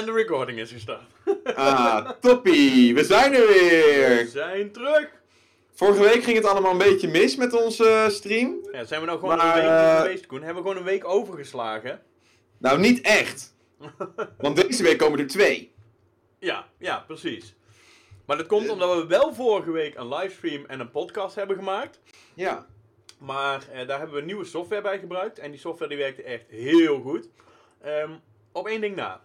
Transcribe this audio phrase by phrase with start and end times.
[0.00, 1.02] En de recording is gestart.
[1.54, 2.94] Ah, toppie.
[2.94, 4.26] We zijn er We weer.
[4.26, 5.08] zijn terug.
[5.74, 8.68] Vorige week ging het allemaal een beetje mis met onze eh, stream.
[8.72, 10.42] Ja, zijn we nou gewoon Maar, een week eh, niet geweest, Koen?
[10.42, 12.02] Hebben we gewoon een week overgeslagen?
[12.58, 13.54] Nou, niet echt.
[14.38, 15.72] Want deze week komen er twee.
[16.38, 17.54] Ja, ja, precies.
[18.26, 22.00] Maar dat komt omdat we wel vorige week een livestream en een podcast hebben gemaakt.
[22.34, 22.66] Ja.
[23.18, 25.38] Maar eh, daar hebben we nieuwe software bij gebruikt.
[25.38, 27.28] En die software die werkte echt heel goed.
[27.82, 28.10] Ehm,
[28.52, 29.20] op één ding na.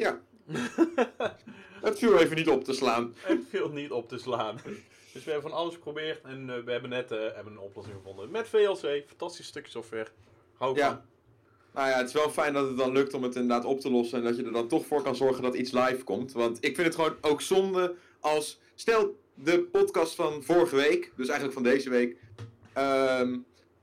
[0.00, 0.20] Ja.
[1.86, 3.14] Het viel even niet op te slaan.
[3.16, 4.56] Het viel niet op te slaan.
[5.12, 7.96] Dus we hebben van alles geprobeerd en eh, we hebben net eh, hebben een oplossing
[7.96, 8.30] gevonden.
[8.30, 10.06] Met VLC, fantastisch stuk software.
[10.56, 10.88] Hou Ja.
[10.88, 11.00] van.
[11.74, 13.90] Nou ja, het is wel fijn dat het dan lukt om het inderdaad op te
[13.90, 14.18] lossen.
[14.18, 16.32] En dat je er dan toch voor kan zorgen dat iets live komt.
[16.32, 18.60] Want ik vind het gewoon ook zonde als...
[18.74, 22.16] Stel, de podcast van vorige week, dus eigenlijk van deze week...
[22.72, 23.38] ehm,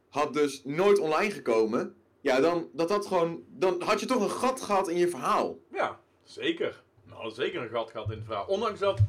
[0.09, 1.95] had dus nooit online gekomen.
[2.21, 5.57] Ja, dan, dat had gewoon, dan had je toch een gat gehad in je verhaal.
[5.71, 6.83] Ja, zeker.
[7.03, 8.45] Nou, zeker een gat gehad in het verhaal.
[8.45, 8.99] Ondanks dat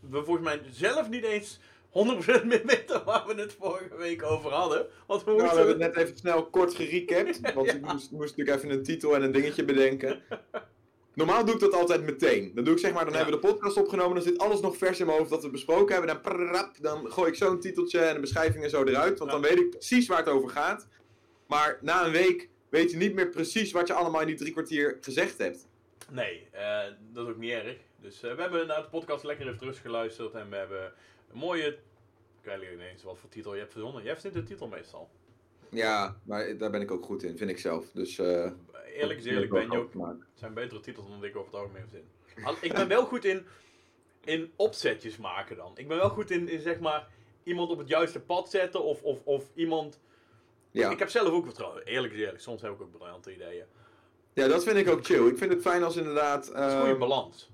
[0.00, 4.50] we volgens mij zelf niet eens 100% meer weten waar we het vorige week over
[4.50, 4.86] hadden.
[5.06, 7.40] Want we Nou, we hebben het net even snel kort gerecapt.
[7.54, 10.22] Want ik moest, moest natuurlijk even een titel en een dingetje bedenken.
[11.14, 12.52] Normaal doe ik dat altijd meteen.
[12.54, 13.18] Dan doe ik zeg maar, dan Ja.
[13.18, 14.14] hebben we de podcast opgenomen.
[14.14, 16.20] Dan zit alles nog vers in mijn hoofd dat we besproken hebben.
[16.22, 19.18] Dan, dan gooi ik zo'n titeltje en een beschrijving en zo eruit.
[19.18, 19.38] Want Ja.
[19.40, 20.88] dan weet ik precies waar het over gaat.
[21.46, 24.52] Maar na een week weet je niet meer precies wat je allemaal in die drie
[24.52, 25.66] kwartier gezegd hebt.
[26.12, 26.82] Nee, eh,
[27.12, 27.76] dat is ook niet erg.
[27.96, 30.34] Dus eh, we hebben naar de podcast lekker even terug geluisterd.
[30.34, 30.92] En we hebben
[31.32, 31.66] een mooie...
[31.66, 34.02] Ik weet niet eens wat voor titel je hebt verzonnen.
[34.02, 35.10] Jij vindt de titel meestal.
[35.70, 37.90] Ja, maar daar ben ik ook goed in, vind ik zelf.
[37.92, 38.50] Dus, eh,
[38.94, 39.92] Eerlijk is eerlijk, ben je ook...
[39.94, 42.08] Het zijn betere titels dan ik over het algemeen verzin.
[42.44, 43.46] Al- Ik ben wel goed in,
[44.24, 45.72] in opzetjes maken dan.
[45.74, 47.08] Ik ben wel goed in, in zeg maar
[47.42, 50.00] iemand op het juiste pad zetten of, of, of iemand...
[50.70, 50.90] Ja.
[50.90, 51.84] Ik heb zelf ook vertrouwen.
[51.84, 53.64] Eerlijk is eerlijk, soms heb ik ook briljante ideeën.
[54.34, 55.26] Ja, dat vind ik ook chill.
[55.26, 56.46] Ik vind het fijn als inderdaad...
[56.54, 57.50] Het is goede balans.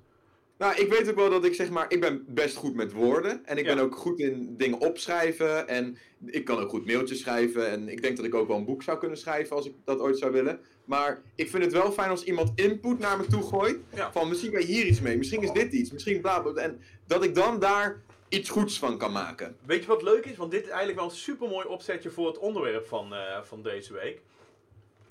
[0.59, 3.47] Nou, ik weet ook wel dat ik zeg maar, ik ben best goed met woorden.
[3.47, 3.75] En ik Ja.
[3.75, 5.69] ben ook goed in dingen opschrijven.
[5.69, 7.71] En ik kan ook goed mailtjes schrijven.
[7.71, 10.01] En ik denk dat ik ook wel een boek zou kunnen schrijven als ik dat
[10.01, 10.61] ooit zou willen.
[10.85, 13.79] Maar ik vind het wel fijn als iemand input naar me toe gooit.
[13.95, 14.13] Ja.
[14.13, 16.53] Van misschien kan je hier iets mee, misschien is dit iets, misschien bla bla.
[16.53, 16.63] bla.
[16.63, 19.57] En dat ik dan daar iets goeds van kan maken.
[19.67, 20.37] Weet je wat leuk is?
[20.37, 23.93] Want dit is eigenlijk wel een supermooi opzetje voor het onderwerp van, eh, van deze
[23.93, 24.21] week.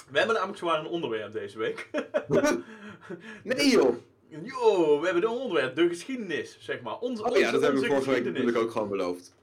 [0.09, 1.90] We hebben namelijk zwaar een onderwerp deze week.
[3.44, 3.95] nee joh!
[4.29, 7.00] Yo, we hebben een onderwerp, de geschiedenis, zeg maar.
[7.00, 9.35] Onze, Oh ja, dat hebben we vorige week natuurlijk ook gewoon beloofd.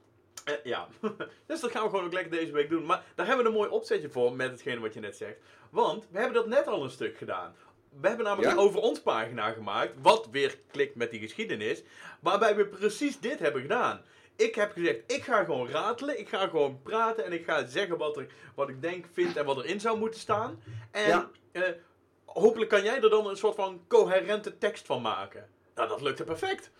[0.43, 0.87] Eh, ja,
[1.47, 2.85] dus dat gaan we gewoon ook lekker deze week doen.
[2.85, 5.37] Maar daar hebben we een mooi opzetje voor met hetgene wat je net zegt.
[5.69, 7.55] Want we hebben dat net al een stuk gedaan.
[8.01, 8.57] We hebben namelijk Ja?
[8.57, 11.83] een over ons pagina gemaakt, wat weer klikt met die geschiedenis,
[12.19, 14.01] waarbij we precies dit hebben gedaan.
[14.35, 17.97] Ik heb gezegd, ik ga gewoon ratelen, ik ga gewoon praten en ik ga zeggen
[17.97, 20.61] wat, er, wat ik denk, vind en wat erin zou moeten staan.
[20.91, 21.29] En Ja.
[21.51, 21.61] eh,
[22.25, 25.49] hopelijk kan jij er dan een soort van coherente tekst van maken.
[25.75, 26.71] Nou, dat lukte perfect.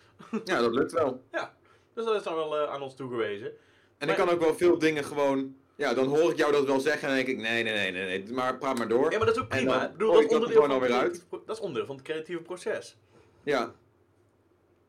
[0.44, 1.22] Ja, dat lukt wel.
[1.94, 3.52] Dus dat is dan wel eh, aan ons toegewezen.
[3.98, 5.56] En ik kan ook wel veel dingen gewoon...
[5.76, 7.92] Ja, dan hoor ik jou dat wel zeggen en dan denk ik, nee, nee, nee,
[7.92, 9.10] nee, nee, maar praat maar door.
[9.10, 9.72] Ja, maar dat is ook prima.
[9.78, 9.82] dan?
[9.86, 11.86] Ik bedoel, dat, is ik dat er onderdeel gewoon van het pro- dat is onderdeel
[11.86, 12.96] van het creatieve proces.
[13.42, 13.74] Ja.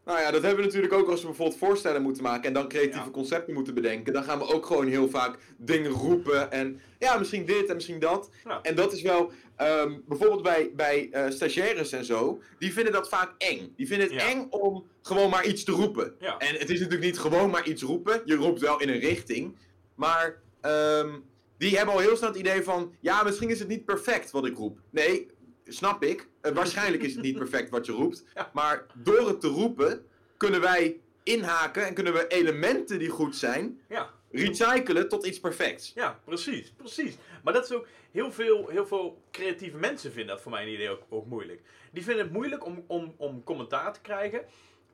[0.07, 2.68] Nou ja, dat hebben we natuurlijk ook als we bijvoorbeeld voorstellen moeten maken en dan
[2.68, 3.12] creatieve Ja.
[3.12, 4.13] concepten moeten bedenken.
[4.13, 8.00] Dan gaan we ook gewoon heel vaak dingen roepen en ja, misschien dit en misschien
[8.00, 8.29] dat.
[8.44, 8.59] Ja.
[8.62, 13.09] En dat is wel, ehm, bijvoorbeeld bij, bij eh, stagiaires en zo, die vinden dat
[13.09, 13.73] vaak eng.
[13.75, 14.29] Die vinden het Ja.
[14.29, 16.19] eng om gewoon maar iets te roepen.
[16.19, 19.56] En het is natuurlijk niet gewoon maar iets roepen, je roept wel in een richting.
[19.96, 21.09] Maar ehm,
[21.57, 24.46] die hebben al heel snel het idee van, ja, misschien is het niet perfect wat
[24.46, 24.79] ik roep.
[24.90, 25.28] Nee,
[25.66, 26.28] snap ik.
[26.50, 28.24] Eh, waarschijnlijk is het niet perfect wat je roept.
[28.35, 28.50] Ja.
[28.53, 30.06] Maar door het te roepen,
[30.38, 35.91] kunnen wij inhaken en kunnen we elementen die goed zijn, Ja, recyclen tot iets perfects.
[35.96, 37.18] ja, precies, precies.
[37.44, 40.90] Maar dat is ook heel veel, heel veel creatieve mensen vinden dat voor mijn idee
[40.90, 41.62] ook, ook moeilijk.
[41.91, 44.41] Die vinden het moeilijk om, om, om commentaar te krijgen.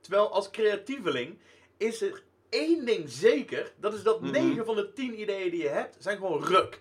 [0.00, 1.38] Terwijl als creatieveling
[1.76, 3.72] is er één ding zeker.
[3.80, 4.30] Dat is dat Mhm.
[4.32, 6.80] 9 van de 10 ideeën die je hebt, zijn gewoon ruk.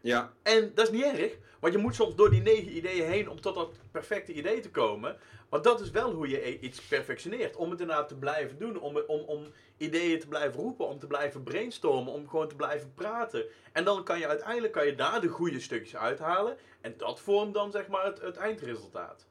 [0.00, 3.30] Ja, En dat is niet erg, want je moet soms door die negen ideeën heen
[3.30, 5.16] om tot dat perfecte idee te komen.
[5.50, 7.56] Maar dat is wel hoe je i- iets perfectioneert.
[7.56, 9.44] Om het inderdaad te blijven doen, om, om, om
[9.76, 13.44] ideeën te blijven roepen, om te blijven brainstormen, om gewoon te blijven praten.
[13.72, 16.56] En dan kan je uiteindelijk kan je daar de goede stukjes uithalen.
[16.80, 19.26] En dat vormt dan zeg maar het, het eindresultaat.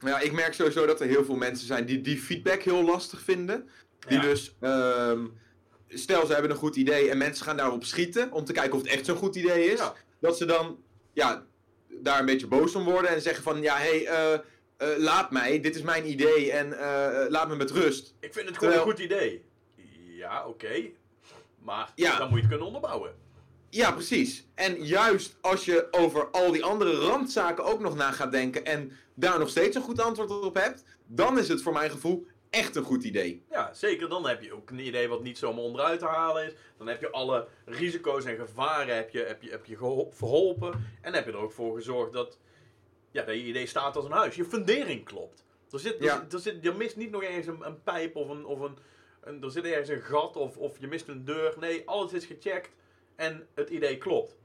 [0.00, 3.20] Ja, ik merk sowieso dat er heel veel mensen zijn die die feedback heel lastig
[3.20, 3.68] vinden.
[4.08, 4.22] Die Ja.
[4.22, 5.26] dus, ehm,
[5.88, 8.82] stel ze hebben een goed idee en mensen gaan daarop schieten om te kijken of
[8.82, 9.78] het echt zo'n goed idee is.
[9.78, 9.94] Ja.
[10.20, 10.82] Dat ze dan,
[11.12, 11.46] ja,
[11.88, 15.30] daar een beetje boos om worden en zeggen van, ja, hé, hey, eh, eh, laat
[15.30, 18.14] mij, dit is mijn idee en eh, laat me met rust.
[18.20, 19.44] Ik vind het gewoon Terwijl- een goed idee.
[20.16, 20.82] Ja, oké.
[21.62, 22.18] Maar Ja.
[22.18, 23.14] dan moet je het kunnen onderbouwen.
[23.70, 24.46] Ja, precies.
[24.54, 28.92] En juist als je over al die andere randzaken ook nog na gaat denken en
[29.14, 32.76] daar nog steeds een goed antwoord op hebt, dan is het voor mijn gevoel echt
[32.76, 33.44] een goed idee.
[33.50, 34.08] Ja, zeker.
[34.08, 36.52] Dan heb je ook een idee wat niet zomaar onderuit te halen is.
[36.76, 39.76] Dan heb je alle risico's en gevaren heb je, heb je, heb je
[40.10, 40.84] verholpen.
[41.02, 42.38] En heb je er ook voor gezorgd dat,
[43.10, 44.34] ja, dat je idee staat als een huis.
[44.34, 45.44] Je fundering klopt.
[45.70, 46.20] Er, zit, er, Ja.
[46.20, 48.44] zit- er, zit, er mist niet nog ergens een, een pijp of een...
[48.46, 48.78] Of een,
[49.20, 51.54] een er zit ergens een gat of, of je mist een deur.
[51.60, 52.70] Nee, alles is gecheckt
[53.16, 54.36] en het idee klopt.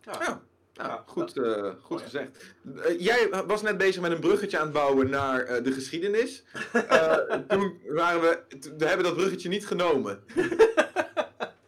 [0.00, 0.12] Ja.
[0.20, 0.42] Ja,
[0.74, 2.54] Ja, goed, eh, goed gezegd.
[2.76, 6.42] Eh, jij was net bezig met een bruggetje aan het bouwen naar eh, de geschiedenis.
[7.48, 8.42] Toen waren we,
[8.78, 10.24] we hebben dat bruggetje niet genomen.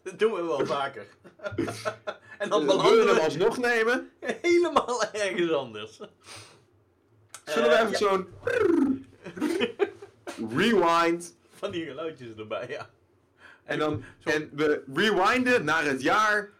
[0.02, 1.06] Dat doen we wel vaker.
[2.38, 4.10] en dan We belanden hem we alsnog nemen.
[4.20, 6.00] helemaal ergens anders.
[7.44, 7.96] Zullen we even ja.
[7.96, 8.28] zo'n
[10.56, 12.90] rewind Van die geluidjes erbij, ja.
[13.64, 16.50] en dan en we rewinden naar het jaar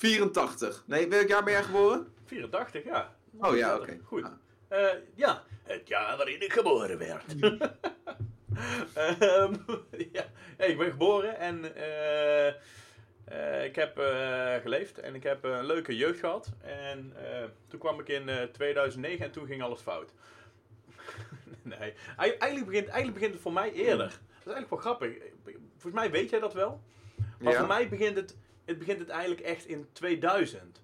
[0.00, 0.82] 1984.
[0.86, 2.12] Nee, welk jaar ben jij geboren?
[2.24, 3.14] 84, ja.
[3.40, 3.98] Oh ja, oké.
[4.04, 4.24] Goed.
[4.24, 4.30] Ah.
[4.68, 7.24] Eh, ja, het jaar waarin ik geboren werd.
[8.94, 9.54] Ehm,
[10.12, 10.24] ja.
[10.56, 12.48] ik ben geboren en eh,
[13.24, 13.96] eh, ik heb
[14.62, 16.50] geleefd en ik heb een leuke jeugd gehad.
[16.60, 17.12] En
[17.68, 20.12] toen kwam ik in eh, 2009 en toen ging alles fout.
[21.62, 24.06] nee, Ei- eigenlijk begint, eigenlijk begint het voor mij eerder.
[24.06, 25.16] Dat is eigenlijk wel grappig.
[25.72, 26.80] Volgens mij weet jij dat wel.
[27.38, 27.58] Maar Ja.
[27.58, 28.36] voor mij begint het,
[28.70, 30.80] het begint het eigenlijk echt in 2000.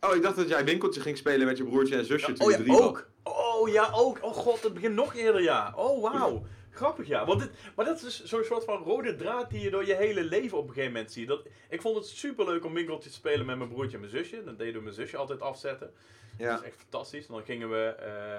[0.00, 2.46] Oh, ik dacht dat jij winkeltje ging spelen met je broertje en zusje Ja, toen
[2.46, 2.80] oh ja, drie was.
[2.80, 3.08] ook.
[3.22, 4.18] Oh ja, ook.
[4.22, 5.72] Oh god, het begint nog eerder, ja.
[5.76, 6.42] Oh wauw.
[6.70, 7.26] Grappig, ja.
[7.26, 10.24] Want dit, maar dat is zo'n soort van rode draad die je door je hele
[10.24, 11.28] leven op een gegeven moment ziet.
[11.28, 14.12] Dat, ik vond het super leuk om winkeltjes te spelen met mijn broertje en mijn
[14.12, 14.44] zusje.
[14.44, 15.92] Dan deden we mijn zusje altijd afzetten.
[16.38, 16.50] Ja.
[16.50, 17.26] Dat is echt fantastisch.
[17.26, 18.38] En dan gingen we, eh,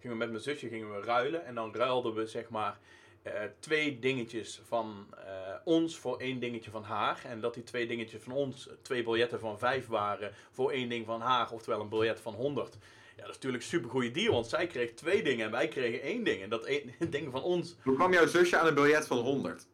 [0.00, 1.46] gingen we met mijn zusje gingen we ruilen.
[1.46, 2.78] En dan ruilden we zeg maar
[3.24, 7.24] eh, twee dingetjes van eh, ons voor één dingetje van haar.
[7.24, 11.06] En dat die twee dingetjes van ons twee biljetten van vijf waren voor één ding
[11.06, 11.50] van haar.
[11.50, 12.74] Oftewel een biljet van 100.
[13.16, 14.32] Ja, dat is natuurlijk een super goede deal.
[14.32, 16.42] Want zij kreeg twee dingen en wij kregen één ding.
[16.42, 19.66] En dat één ding van ons Hoe kwam jouw zusje aan een biljet van 100?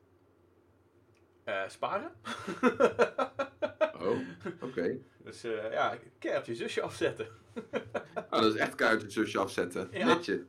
[1.44, 2.12] eh, sparen.
[4.02, 4.18] Oh,
[4.60, 4.98] oké.
[5.24, 7.28] Dus ja, keihard je zusje afzetten.
[8.14, 9.88] Oh, dat is echt keihard je zusje afzetten.
[9.92, 10.06] Ja.
[10.06, 10.46] Netje.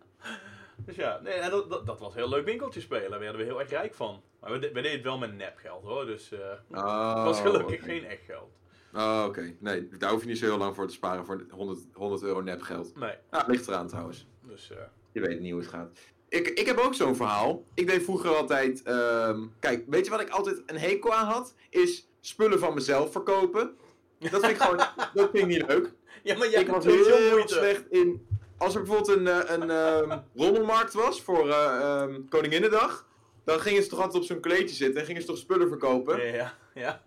[0.85, 3.09] Dus ja, nee, en dat, dat, dat was een heel leuk winkeltje spelen.
[3.09, 4.21] Daar werden we heel erg rijk van.
[4.39, 6.05] Maar we, we deden het wel met nepgeld hoor.
[6.05, 6.31] Dus
[6.71, 7.83] Oh, het was gelukkig oké.
[7.83, 8.51] geen echt geld.
[8.93, 9.55] Oh, oké.
[9.59, 12.41] Nee, daar hoef je niet zo heel lang voor te sparen voor 100, 100 euro
[12.41, 12.95] nepgeld.
[12.95, 13.13] Nee,
[13.47, 14.27] ligt eraan trouwens.
[14.47, 14.77] dus eh,
[15.11, 15.99] Je weet niet hoe het gaat.
[16.29, 17.63] Ik, ik heb ook zo'n verhaal.
[17.73, 18.83] Ik deed vroeger altijd...
[18.83, 21.55] ehm, kijk, weet je wat ik altijd een hekel aan had?
[21.69, 23.75] Is spullen van mezelf verkopen.
[24.19, 24.77] Dat vind ik gewoon...
[25.13, 25.93] dat vind ik niet leuk.
[26.23, 27.53] Ja, maar jij ik was heel moeite.
[27.53, 28.27] slecht in...
[28.61, 33.09] Als er bijvoorbeeld een, eh, een ehm, rommelmarkt was voor ehm, Koninginnedag...
[33.43, 36.33] Dan gingen ze toch altijd op zo'n kleedje zitten en gingen ze toch spullen verkopen.
[36.33, 37.01] Ja, ja.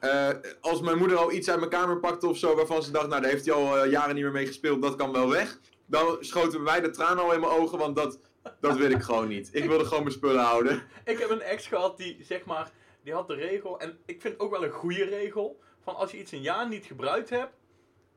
[0.00, 0.28] Eh,
[0.60, 3.20] als mijn moeder al iets uit mijn kamer pakte of zo, waarvan ze dacht, nou
[3.20, 5.58] daar heeft hij al jaren niet meer mee gespeeld, dat kan wel weg.
[5.86, 8.18] Dan schoten wij de tranen al in mijn ogen, want dat,
[8.60, 9.50] dat wil ik gewoon niet.
[9.52, 10.82] Ik wilde gewoon mijn spullen houden.
[11.04, 12.70] Ik heb een ex gehad die, zeg maar,
[13.02, 16.10] die had de regel, en ik vind het ook wel een goede regel, van als
[16.10, 17.52] je iets een jaar niet gebruikt hebt,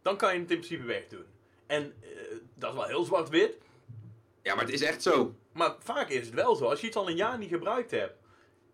[0.01, 1.32] dan kan je het in principe wegdoen.
[1.67, 2.09] En eh,
[2.55, 3.53] dat is wel heel zwart-wit,
[4.41, 5.35] Ja, maar het is echt zo.
[5.53, 6.65] maar vaak is het wel zo.
[6.65, 8.13] Als je iets al een jaar niet gebruikt hebt,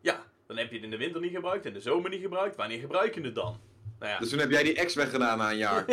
[0.01, 2.55] ja, dan heb je het in de winter niet gebruikt, in de zomer niet gebruikt,
[2.55, 3.59] wanneer gebruik je het dan?
[3.99, 5.85] Nou ja, Dus toen heb jij die ex weggedaan na een jaar.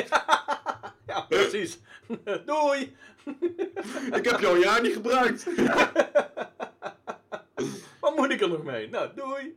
[1.06, 1.78] ja precies.
[2.46, 2.96] Doei!
[4.12, 5.46] ik heb je al een jaar niet gebruikt.
[8.00, 8.88] Wat moet ik er nog mee?
[8.88, 9.56] Nou, doei!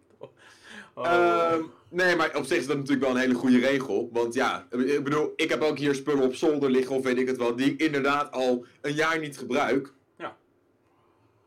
[0.99, 1.05] Oh.
[1.05, 4.09] Ehm, nee, maar op zich is dat natuurlijk wel een hele goede regel.
[4.11, 7.27] Want ja, ik bedoel, ik heb ook hier spullen op zolder liggen of weet ik
[7.27, 9.93] het wel, die ik inderdaad al een jaar niet gebruik.
[10.17, 10.37] Ja.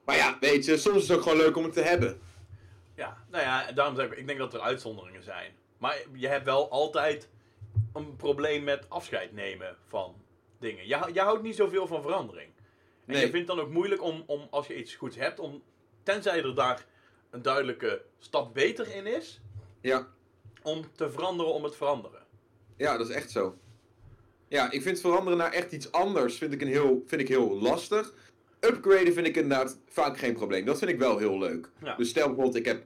[0.04, 2.20] Maar ja, weet je, soms is het ook gewoon leuk om het te hebben.
[2.96, 5.52] Ja, nou ja, daarom zeg ik, ik denk dat er uitzonderingen zijn.
[5.78, 7.28] Maar je hebt wel altijd
[7.92, 10.14] een probleem met afscheid nemen van
[10.60, 10.86] dingen.
[10.86, 12.50] Je, je houdt niet zoveel van verandering.
[13.06, 13.24] En Nee.
[13.24, 15.62] je vindt het dan ook moeilijk om, om, als je iets goeds hebt, om,
[16.02, 16.86] tenzij er daar
[17.30, 19.40] een duidelijke stap beter in is,
[19.82, 20.08] Ja.
[20.62, 22.20] om te veranderen om het veranderen.
[22.76, 23.56] Ja, dat is echt zo.
[24.48, 27.60] Ja, ik vind veranderen naar echt iets anders vind ik, een heel, vind ik heel
[27.60, 28.14] lastig.
[28.60, 30.64] Upgraden vind ik inderdaad vaak geen probleem.
[30.64, 31.70] Dat vind ik wel heel leuk.
[31.82, 31.96] Ja.
[31.96, 32.84] Dus stel bijvoorbeeld, ik heb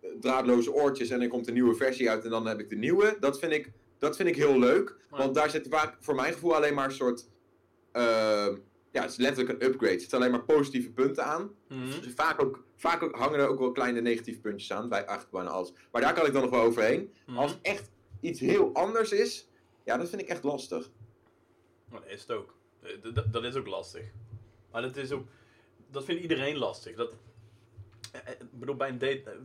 [0.00, 2.76] eh, draadloze oortjes en er komt een nieuwe versie uit en dan heb ik de
[2.76, 3.16] nieuwe.
[3.20, 4.96] Dat vind ik, dat vind ik heel leuk.
[5.10, 7.26] Want daar zit vaak voor mijn gevoel alleen maar een soort...
[7.92, 8.54] ehm,
[8.92, 9.94] ja, het is letterlijk een upgrade.
[9.94, 11.50] Er zitten alleen maar positieve punten aan.
[11.68, 12.00] Mhm.
[12.00, 15.30] Dus vaak, ook, vaak ook hangen er ook wel kleine negatieve puntjes aan, bij eigenlijk
[15.30, 15.72] bijna alles.
[15.92, 17.12] Maar daar kan ik dan nog wel overheen.
[17.26, 17.38] Mhm.
[17.38, 19.48] Als het echt iets heel anders is,
[19.84, 20.90] ja, dat vind ik echt lastig.
[21.90, 22.54] Dat is het ook.
[22.82, 22.90] Eh,
[23.30, 24.04] Dat is ook lastig.
[24.70, 25.26] Maar dat is ook...
[25.90, 26.96] Dat vindt iedereen lastig.
[26.96, 27.14] Dat,
[28.12, 28.98] eh, eh, ik bedoel, bij een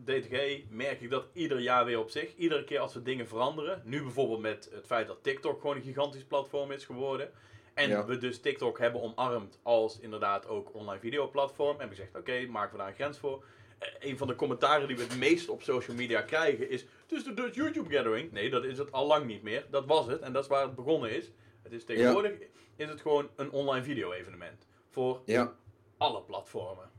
[0.03, 2.35] DTG merk ik dat ieder jaar weer op zich.
[2.35, 3.81] Iedere keer als we dingen veranderen.
[3.85, 7.31] Nu bijvoorbeeld met het feit dat TikTok gewoon een gigantisch platform is geworden.
[7.77, 8.05] En Ja.
[8.05, 11.79] we dus TikTok hebben omarmd als inderdaad ook online videoplatform.
[11.79, 13.43] En we gezegd, oké, maken we daar een grens voor.
[13.79, 16.81] Eh, een van de commentaren die we het meest op social media krijgen is...
[16.81, 18.31] Het is de Dutch YouTube Gathering.
[18.31, 19.65] Nee, dat is het al lang niet meer.
[19.69, 21.31] Dat was het en dat is waar het begonnen is.
[21.63, 22.31] Het is tegenwoordig
[22.75, 24.67] is het gewoon een online video evenement.
[24.89, 25.53] Voor Ja,
[25.97, 26.89] alle platformen.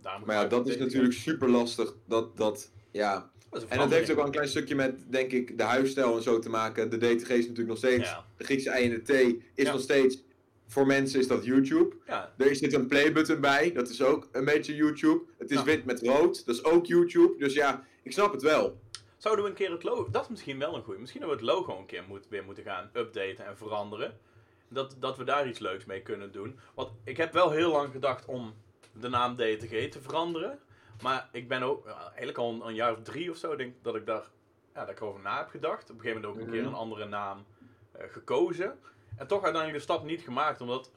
[0.00, 1.94] Daarom maar ja, dat is natuurlijk super lastig.
[2.06, 3.30] Dat, dat, ja.
[3.50, 6.22] Dat En dat heeft ook wel een klein stukje met, denk ik, de huisstijl en
[6.22, 6.90] zo te maken.
[6.90, 8.24] De DTG is natuurlijk nog steeds, Ja.
[8.36, 10.22] de Griekse I en de T is nog steeds,
[10.68, 11.96] voor mensen is dat YouTube.
[12.06, 15.22] Ja, Er zit een playbutton bij, dat is ook een beetje YouTube.
[15.38, 15.64] Het is Ja.
[15.64, 17.38] wit met rood, dat is ook YouTube.
[17.38, 18.80] Dus ja, ik snap het wel.
[19.16, 20.10] Zouden we een keer het logo...
[20.10, 21.00] Dat is misschien wel een goeie.
[21.00, 24.18] Misschien dat we het logo een keer moet, weer moeten gaan updaten en veranderen.
[24.68, 26.58] Dat, dat we daar iets leuks mee kunnen doen.
[26.74, 28.54] Want ik heb wel heel lang gedacht om
[28.92, 30.58] de naam DTG te veranderen.
[31.02, 33.94] Maar ik ben ook eigenlijk al een, een jaar of drie of zo denk dat
[33.94, 34.24] ik daar
[34.74, 35.90] ja, dat ik erover na heb gedacht.
[35.90, 36.58] Op een gegeven moment ook een Mhm.
[36.58, 37.44] keer een andere naam
[37.92, 38.78] eh, gekozen.
[39.18, 40.60] En toch uiteindelijk de stap niet gemaakt.
[40.60, 40.90] Omdat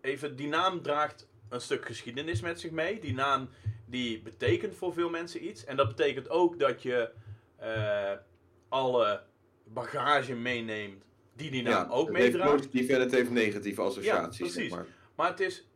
[0.00, 3.00] even die naam draagt een stuk geschiedenis met zich mee.
[3.00, 3.48] Die naam
[3.86, 5.64] die betekent voor veel mensen iets.
[5.64, 7.10] En dat betekent ook dat je
[7.56, 8.12] eh,
[8.68, 9.22] alle
[9.64, 12.70] bagage meeneemt die die naam ook meedraagt.
[12.70, 14.38] en het heeft negatieve associaties.
[14.38, 14.72] Ja, zeg precies.
[14.72, 14.86] maar.
[15.14, 15.66] Maar het is...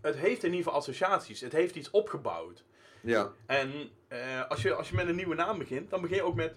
[0.00, 1.40] Het heeft in ieder geval associaties.
[1.40, 2.64] Het heeft iets opgebouwd.
[3.00, 6.22] Ja, En eh, als, je, als je met een nieuwe naam begint, dan begin je
[6.22, 6.54] ook met...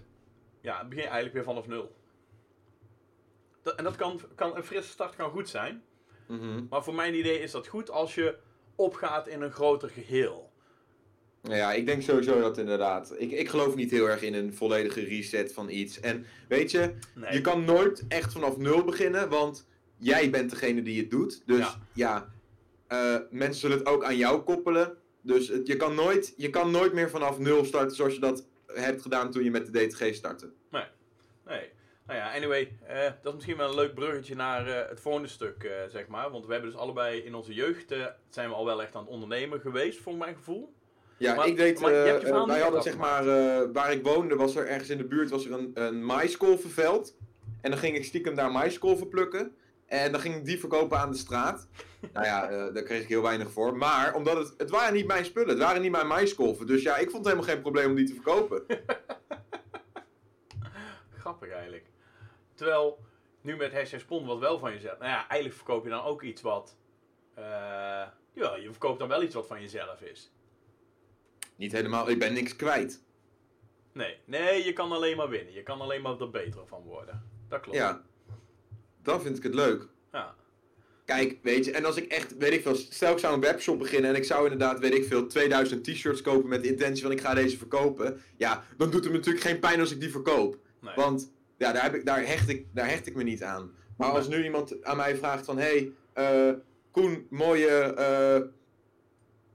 [0.60, 1.96] Ja, begin je eigenlijk weer vanaf nul.
[3.68, 4.56] Dat, en dat kan, kan...
[4.56, 5.82] Een frisse start kan goed zijn.
[6.26, 6.64] mhm.
[6.70, 8.36] Maar voor mijn idee is dat goed als je
[8.76, 10.52] opgaat in een groter geheel.
[11.42, 13.14] Ja, ik denk sowieso dat inderdaad.
[13.18, 16.00] Ik, ik geloof niet heel erg in een volledige reset van iets.
[16.00, 17.32] En weet je, Nee.
[17.32, 21.42] je kan nooit echt vanaf nul beginnen, want jij bent degene die het doet.
[21.46, 21.78] Dus Ja.
[21.92, 22.32] ja,
[22.86, 24.96] eh, mensen zullen het ook aan jou koppelen.
[25.20, 28.46] Dus het, je, kan nooit, je kan nooit meer vanaf nul starten zoals je dat
[28.66, 30.52] hebt gedaan toen je met de DTG startte.
[31.44, 31.70] Nee.
[32.08, 35.28] Nou ja, anyway, eh, dat is misschien wel een leuk bruggetje naar eh, het volgende
[35.28, 36.30] stuk, eh, zeg maar.
[36.30, 37.94] Want we hebben dus allebei in onze jeugd,
[38.28, 40.74] zijn we al wel echt aan het ondernemen geweest, voor mijn gevoel.
[41.16, 43.24] Ja, Maar- ik deed, maar je wij hadden zeg maar,
[43.72, 47.16] waar ik woonde, was er ergens in de buurt was er een, een maiskolvenveld.
[47.60, 49.56] En dan ging ik stiekem daar maiskolven plukken.
[49.86, 51.68] En dan ging ik die verkopen aan de straat.
[52.12, 53.76] nou ja, daar kreeg ik heel weinig voor.
[53.76, 56.66] Maar omdat het, het waren niet mijn spullen, het waren niet mijn maiskolven.
[56.66, 58.64] Dus ja, ik vond het helemaal geen probleem om die te verkopen.
[61.18, 61.84] Grappig eigenlijk.
[62.58, 62.98] Terwijl,
[63.40, 64.98] nu met hashtag spon wat wel van jezelf.
[64.98, 66.76] Nou ja, eigenlijk verkoop je dan ook iets wat...
[67.34, 67.44] eh,
[68.32, 70.32] ja, je verkoopt dan wel iets wat van jezelf is.
[71.56, 73.02] niet helemaal, ik ben niks kwijt.
[73.92, 75.52] Nee, nee, je kan alleen maar winnen.
[75.52, 77.22] Je kan alleen maar er beter van worden.
[77.48, 77.78] Dat klopt.
[77.78, 78.02] Ja,
[79.02, 79.88] dan vind ik het leuk.
[80.12, 80.34] Ja.
[81.04, 83.78] Kijk, weet je, en als ik echt, weet ik veel, stel ik zou een webshop
[83.78, 87.12] beginnen en ik zou inderdaad, weet ik veel, 2000 t-shirts kopen met de intentie van
[87.12, 88.20] ik ga deze verkopen.
[88.36, 90.58] Ja, dan doet het me natuurlijk geen pijn als ik die verkoop.
[90.80, 90.94] Nee.
[90.94, 93.74] Want ja, daar, heb ik, daar, hecht ik, daar hecht ik me niet aan.
[93.96, 96.54] Maar als nu iemand aan mij vraagt van, hé, hey, eh,
[96.90, 98.40] Koen, mooie eh,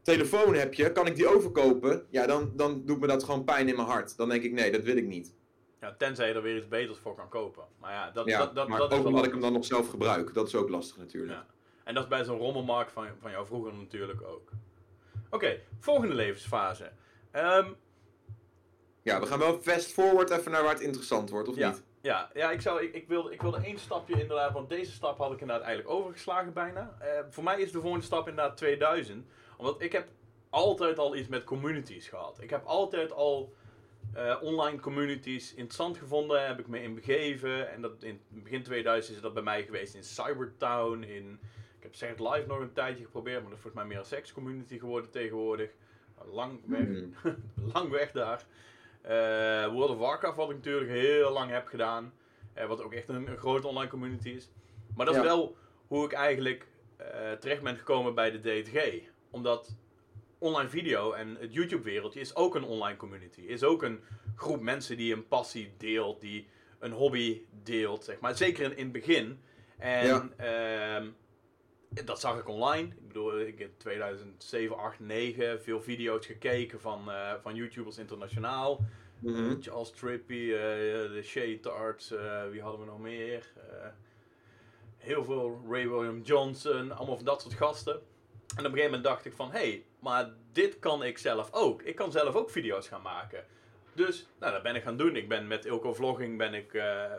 [0.02, 2.06] telefoon heb je, kan ik die overkopen?
[2.10, 4.18] Ja, dan, dan doet me dat gewoon pijn in mijn hart.
[4.18, 5.34] Dan denk ik, nee, dat wil ik niet.
[5.80, 7.64] Ja, tenzij je er weer iets beters voor kan kopen.
[7.80, 9.90] Maar ja, dat, Ja, dat, dat, maar dat ook omdat ik hem dan nog zelf
[9.90, 10.34] gebruik.
[10.34, 11.34] Dat is ook lastig natuurlijk.
[11.34, 11.46] Ja.
[11.84, 14.50] En dat is bij zo'n rommelmarkt van, van jou vroeger natuurlijk ook.
[15.30, 16.92] Oké, volgende levensfase.
[17.32, 17.68] Ehm,
[19.02, 21.84] Ja, we gaan wel fast forward even naar waar het interessant wordt, of ja, niet?
[22.04, 25.18] Ja, ja ik, zou, ik, ik, wilde, ik wilde één stapje inderdaad, want deze stap
[25.18, 26.98] had ik inderdaad eigenlijk overgeslagen bijna.
[27.00, 29.28] Eh, voor mij is de volgende stap inderdaad 2000.
[29.58, 30.08] Omdat ik heb
[30.50, 32.42] altijd al iets met communities gehad.
[32.42, 33.54] Ik heb altijd al
[34.14, 37.72] eh, online communities interessant gevonden, heb ik me in begeven.
[37.72, 41.40] En dat in begin 2000 is dat bij mij geweest in Cybertown, in...
[41.78, 44.00] Ik heb Zeg het Live nog een tijdje geprobeerd, maar dat is volgens mij meer
[44.00, 45.70] een sekscommunity geworden tegenwoordig.
[46.32, 47.14] Lang weg, Hmm.
[47.74, 48.46] lang weg daar.
[49.04, 52.14] Eh, World of Warcraft, wat ik natuurlijk heel lang heb gedaan.
[52.54, 54.50] eh, wat ook echt een, een grote online community is.
[54.96, 55.58] Maar dat is wel
[55.88, 56.68] hoe ik eigenlijk
[56.98, 59.02] eh, terecht ben gekomen bij de DTG.
[59.32, 59.76] Omdat
[60.38, 63.42] online video en het YouTube-wereldje is ook een online community.
[63.42, 64.04] Is ook een
[64.36, 66.48] groep mensen die een passie deelt, die
[66.80, 68.38] een hobby deelt, zeg maar.
[68.38, 69.40] Zeker in, in het begin.
[69.78, 70.30] En Ja.
[70.96, 71.08] ehm,
[72.06, 72.88] dat zag ik online.
[72.88, 78.86] Ik bedoel, ik heb 2007, 8, 9 veel video's gekeken van, eh, van YouTubers internationaal.
[79.26, 80.60] Eh, Charles Trippy, eh,
[81.12, 83.52] de Shay Tarts, eh, wie hadden we nog meer?
[84.98, 87.94] Heel veel Ray William Johnson, allemaal van dat soort gasten.
[87.94, 88.00] En
[88.48, 91.82] op een gegeven moment dacht ik van, hé, hey, maar dit kan ik zelf ook.
[91.82, 93.46] Ik kan zelf ook video's gaan maken.
[93.94, 95.16] Dus, nou, dat ben ik gaan doen.
[95.16, 96.72] Ik ben met Ilko Vlogging ben ik,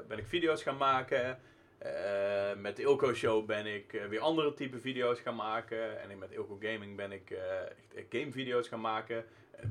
[0.09, 1.39] ben ik video's gaan maken.
[1.85, 6.01] Eh, met de Ilko Show ben ik eh, weer andere type video's gaan maken.
[6.01, 7.61] En met Ilko Gaming ben ik eh,
[7.95, 9.25] echt gamevideo's gaan maken.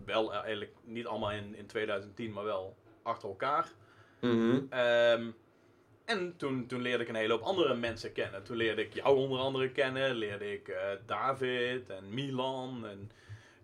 [0.05, 3.71] Wel eigenlijk niet allemaal in, in 2010, maar wel achter elkaar.
[4.19, 4.59] Mhm.
[4.69, 5.27] Ehm,
[6.05, 8.43] en toen, toen leerde ik een hele hoop andere mensen kennen.
[8.43, 10.15] Toen leerde ik jou onder andere kennen.
[10.15, 13.11] Leerde ik David en Milan en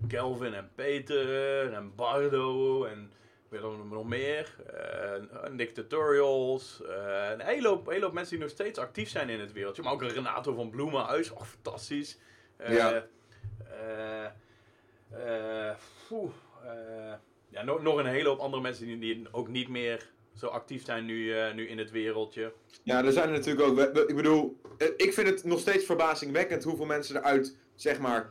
[0.08, 3.12] Kelvin en Peter en Bardo en
[3.51, 4.56] er nog meer.
[4.74, 6.82] Eh, Nick Tutorials.
[6.84, 9.82] eh, een hele hoop, hele hoop mensen die nog steeds actief zijn in het wereldje.
[9.82, 11.32] Maar ook een Renato van Bloemenhuis.
[11.32, 12.18] Oh, fantastisch.
[12.58, 13.06] Eh, Ja.
[13.72, 14.25] eh,
[15.70, 15.75] eh,
[16.08, 16.32] poeh,
[16.63, 17.13] eh,
[17.50, 20.86] ja, nog, nog een hele hoop andere mensen die, die ook niet meer zo actief
[20.86, 22.53] zijn nu, eh, nu in het wereldje.
[22.84, 23.79] Ja, er zijn er natuurlijk ook.
[24.10, 28.29] Ik bedoel, eh, ik vind het nog steeds verbazingwekkend hoeveel mensen er uit, zeg maar,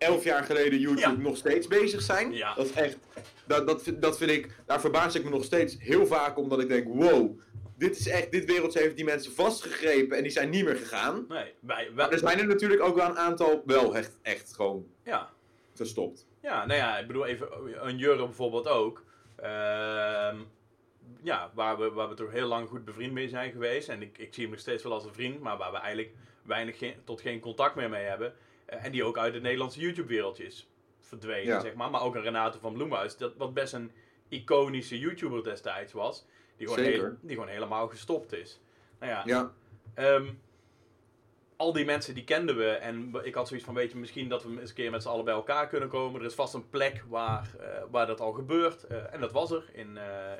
[0.00, 1.10] elf jaar geleden YouTube Ja.
[1.10, 2.32] nog steeds bezig zijn.
[2.32, 2.54] Ja.
[2.54, 2.98] Dat is echt.
[3.46, 4.54] Dat, dat, vind- dat vind ik.
[4.66, 7.38] Daar verbaas ik me nog steeds heel vaak omdat ik denk: wow,
[7.76, 8.30] dit is echt.
[8.30, 11.24] Dit wereldje heeft die mensen vastgegrepen en die zijn niet meer gegaan.
[11.28, 15.30] Nee, wij, er zijn er natuurlijk ook wel een aantal wel echt, echt gewoon ja.
[15.74, 16.26] gestopt.
[16.42, 17.48] ja, nou ja, ik bedoel even
[17.86, 19.04] een Jurre bijvoorbeeld ook.
[19.36, 20.36] Ehm,
[21.22, 23.88] ja, waar we, waar we toch heel lang goed bevriend mee zijn geweest.
[23.88, 26.14] En ik, ik zie hem nog steeds wel als een vriend, maar waar we eigenlijk
[26.42, 28.34] weinig geen, tot geen contact meer mee hebben.
[28.70, 31.60] Eh, en die ook uit het Nederlandse YouTube-wereldje is verdwenen, Ja.
[31.60, 31.90] zeg maar.
[31.90, 33.90] Maar ook een Renate van Bloemhuis, dat, wat best een
[34.28, 36.26] iconische YouTuber destijds was.
[36.56, 38.60] Die gewoon, heel- die gewoon helemaal gestopt is.
[38.98, 39.52] Nou ja, Ja,
[39.94, 40.26] Ehm,
[41.56, 42.70] al die mensen die kenden we.
[42.70, 45.08] En ik had zoiets van, weet je, misschien dat we eens een keer met z'n
[45.08, 46.20] allen bij elkaar kunnen komen.
[46.20, 48.84] Er is vast een plek waar, eh, waar dat al gebeurt.
[48.86, 49.98] Eh, en dat was er in,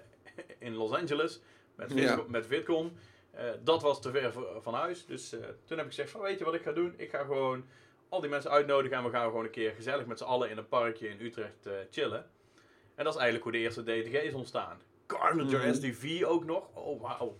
[0.59, 1.41] in Los Angeles.
[1.75, 1.97] Met Ja.
[1.97, 2.31] VidCon.
[2.31, 2.97] Met VidCon.
[3.31, 5.07] Eh, dat was te ver van huis.
[5.07, 5.29] Dus
[5.65, 6.95] toen heb ik gezegd van, weet je wat ik ga doen?
[6.97, 7.65] Ik ga gewoon
[8.11, 8.97] al die mensen uitnodigen.
[8.97, 11.67] En we gaan gewoon een keer gezellig met z'n allen in een parkje in Utrecht
[11.67, 12.31] eh, chillen.
[12.95, 14.79] En dat is eigenlijk hoe de eerste DTG is ontstaan.
[15.07, 15.75] Carnager Mhm.
[15.75, 16.69] SDV ook nog.
[16.75, 17.37] Oh, wauw.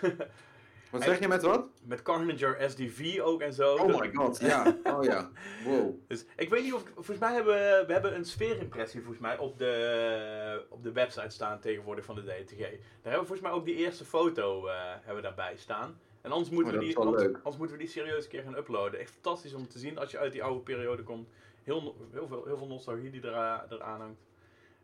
[0.90, 1.66] wat zeg je met wat?
[1.82, 3.74] Met Carnager SDV ook en zo.
[3.74, 4.76] Oh my god, ja.
[4.84, 5.30] Oh ja.
[5.64, 5.94] Wow.
[6.08, 6.82] Dus ik weet niet of.
[6.94, 11.30] Volgens mij hebben we, we hebben een sfeerimpressie volgens mij op de, op de website
[11.30, 12.58] staan tegenwoordig van de DTG.
[12.58, 12.68] Daar
[13.02, 16.00] hebben we volgens mij ook die eerste foto eh, hebben we daarbij staan.
[16.20, 19.00] En anders moeten, Oh, we die, anders, moeten we die serieus een keer gaan uploaden.
[19.00, 21.28] Echt fantastisch om te zien als je uit die oude periode komt.
[21.64, 24.20] Heel, heel, veel, heel veel nostalgie die eraan, eraan hangt.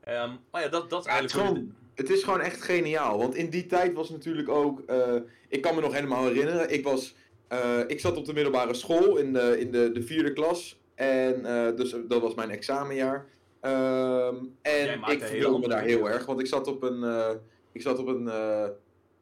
[0.01, 1.57] Ehm, maar ja, dat, dat is Ja, het, is eigenlijk.
[1.59, 3.19] gewoon, het is gewoon echt geniaal.
[3.19, 4.81] Want in die tijd was natuurlijk ook.
[4.87, 5.15] eh,
[5.49, 6.73] ik kan me nog helemaal herinneren.
[6.73, 7.15] Ik, was,
[7.49, 10.79] eh, ik zat op de middelbare school in de, in de, de vierde klas.
[10.95, 13.27] En eh, dus dat was mijn examenjaar.
[13.61, 16.27] Ehm, en ik hele verveelde me daar heel erg.
[16.27, 17.31] Want ik zat op een, eh,
[17.73, 18.65] ik zat op een eh,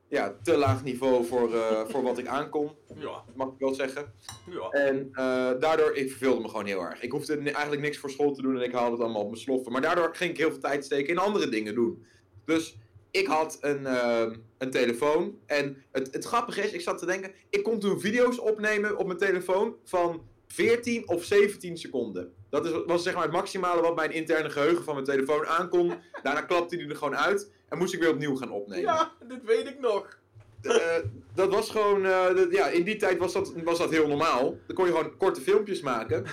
[0.08, 2.70] ja, te laag niveau voor, eh, voor wat ik aankon.
[2.98, 4.12] Ja, Mag ik wel zeggen.
[4.50, 4.68] ja.
[4.70, 7.02] En eh, daardoor, ik verveelde me gewoon heel erg.
[7.02, 9.40] Ik hoefde eigenlijk niks voor school te doen en ik haalde het allemaal op mijn
[9.40, 9.72] sloffen.
[9.72, 12.06] Maar daardoor ging ik heel veel tijd steken in andere dingen doen.
[12.44, 12.76] Dus
[13.10, 15.38] ik had een, ehm, een telefoon.
[15.46, 19.06] En het, het grappige is, ik zat te denken, ik kon toen video's opnemen op
[19.06, 22.32] mijn telefoon van 14 of 17 seconden.
[22.50, 25.92] Dat is, was zeg maar het maximale wat mijn interne geheugen van mijn telefoon aankon.
[26.22, 28.84] Daarna klapte die er gewoon uit en moest ik weer opnieuw gaan opnemen.
[28.84, 30.18] ja, dit weet ik nog.
[30.62, 30.96] Eh,
[31.34, 34.58] dat was gewoon, eh, dat- ja, in die tijd was dat, was dat heel normaal.
[34.66, 36.24] Dan kon je gewoon korte filmpjes maken.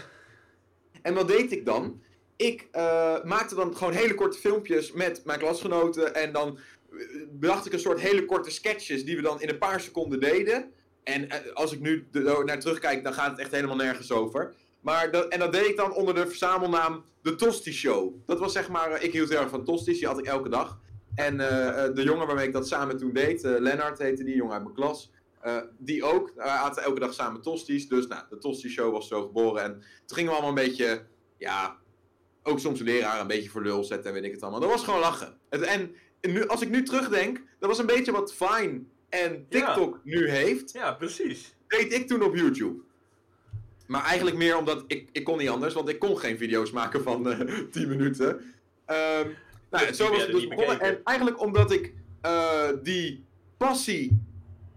[1.02, 2.02] En wat deed ik dan?
[2.36, 6.16] Ik eh, maakte dan gewoon hele korte filmpjes met mijn klasgenoten.
[6.16, 6.58] En dan
[7.32, 10.72] bedacht ik een soort hele korte sketches die we dan in een paar seconden deden.
[11.04, 12.08] En als ik nu
[12.46, 14.54] naar terugkijk, dan gaat het echt helemaal nergens over.
[14.82, 18.14] Maar dat, en dat deed ik dan onder de verzamelnaam De Tosti Show.
[18.26, 20.80] Dat was zeg maar, ik hield heel erg van Tosti's, die had ik elke dag.
[21.16, 24.36] En eh, eh, de jongen waarmee ik dat samen toen deed, eh Lennart heette die,
[24.36, 25.12] jongen uit mijn klas.
[25.78, 26.32] die ook.
[26.36, 27.88] We aten elke dag samen tosti's.
[27.88, 29.64] Dus nou, de tosti show was zo geboren.
[29.64, 29.72] En
[30.06, 31.06] toen gingen we allemaal een beetje,
[31.38, 31.78] ja,
[32.44, 34.60] ook soms de leraar een beetje voor lul zetten en weet ik het allemaal.
[34.60, 35.38] Dat was gewoon lachen.
[35.50, 40.00] Het, en nu, als ik nu terugdenk, dat was een beetje wat Vine en TikTok
[40.04, 41.56] nu heeft, Ja, precies.
[41.68, 42.82] deed ik toen op YouTube.
[43.88, 47.04] Maar eigenlijk meer omdat ik, ik kon niet anders, want ik kon geen video's maken
[47.04, 48.42] van eh 10 minuten.
[48.86, 49.30] Ehm
[49.72, 50.78] nou, zo was het dus begonnen.
[50.78, 50.98] bekeken.
[50.98, 53.26] En eigenlijk omdat ik eh, die
[53.58, 54.22] passie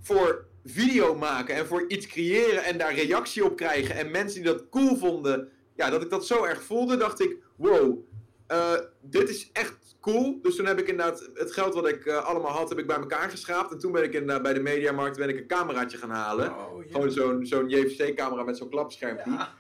[0.01, 4.53] voor video maken en voor iets creëren en daar reactie op krijgen en mensen die
[4.53, 7.99] dat cool vonden, ja, dat ik dat zo erg voelde, dacht ik, wow,
[8.47, 10.39] eh, dit is echt cool.
[10.43, 12.97] Dus toen heb ik inderdaad het geld wat ik eh, allemaal had, heb ik bij
[12.97, 13.73] elkaar geschraapt.
[13.73, 16.51] En toen ben ik inderdaad bij de Mediamarkt ben ik een cameraatje gaan halen.
[16.51, 16.93] Oh.
[16.93, 19.31] Gewoon zo'n zo'n JVC-camera met zo'n klapschermpje.
[19.31, 19.55] Ja.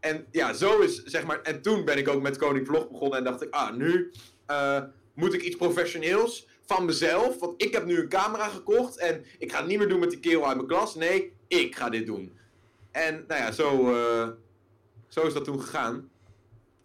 [0.00, 1.42] En ja, zo is zeg maar.
[1.42, 4.12] En toen ben ik ook met Koning Vlog begonnen en dacht ik, ah, nu
[4.48, 4.82] eh,
[5.14, 7.38] moet ik iets professioneels van mezelf.
[7.38, 10.10] Want ik heb nu een camera gekocht en ik ga het niet meer doen met
[10.10, 10.94] die kerel uit mijn klas.
[10.94, 12.38] Nee, ik ga dit doen.
[12.90, 14.28] En nou ja, zo, eh,
[15.08, 16.10] zo is dat toen gegaan.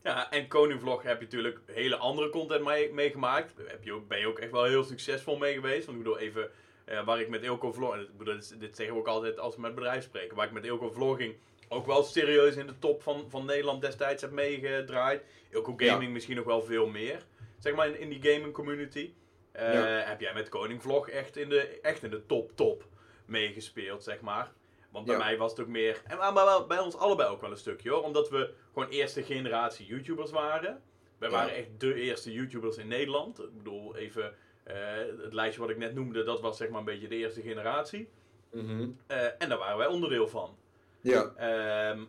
[0.03, 3.53] Ja, en Koningvlog heb je natuurlijk hele andere content mee- meegemaakt.
[3.67, 5.85] Heb je ook, ben je ook echt wel heel succesvol mee geweest.
[5.85, 6.49] Want ik bedoel, even
[6.85, 9.55] eh, waar ik met Ilko vlog, ik bedoel, dit, dit zeggen we ook altijd als
[9.55, 11.35] we met bedrijf spreken, waar ik met Ilko vlogging
[11.69, 15.23] ook wel serieus in de top van, van Nederland destijds heb meegedraaid.
[15.49, 17.25] Ilko Gaming misschien nog wel veel meer,
[17.63, 19.13] zeg maar in, in die gaming community.
[19.53, 19.61] Ja.
[19.85, 22.83] Heb jij met Koning Vlog echt in de, echt in de top top
[23.25, 24.51] meegespeeld, zeg maar.
[24.91, 25.23] Want bij Ja.
[25.23, 28.03] mij was het ook meer, en maar bij ons allebei ook wel een stukje hoor,
[28.03, 30.81] omdat we gewoon eerste generatie YouTubers waren.
[31.17, 31.35] Wij Ja.
[31.35, 33.39] waren echt de eerste YouTubers in Nederland.
[33.39, 34.75] Ik bedoel, even eh,
[35.23, 38.09] het lijstje wat ik net noemde, dat was zeg maar een beetje de eerste generatie.
[38.51, 38.89] Mhm.
[39.07, 40.57] Eh, en daar waren wij onderdeel van.
[41.01, 42.03] Ja, Ehm,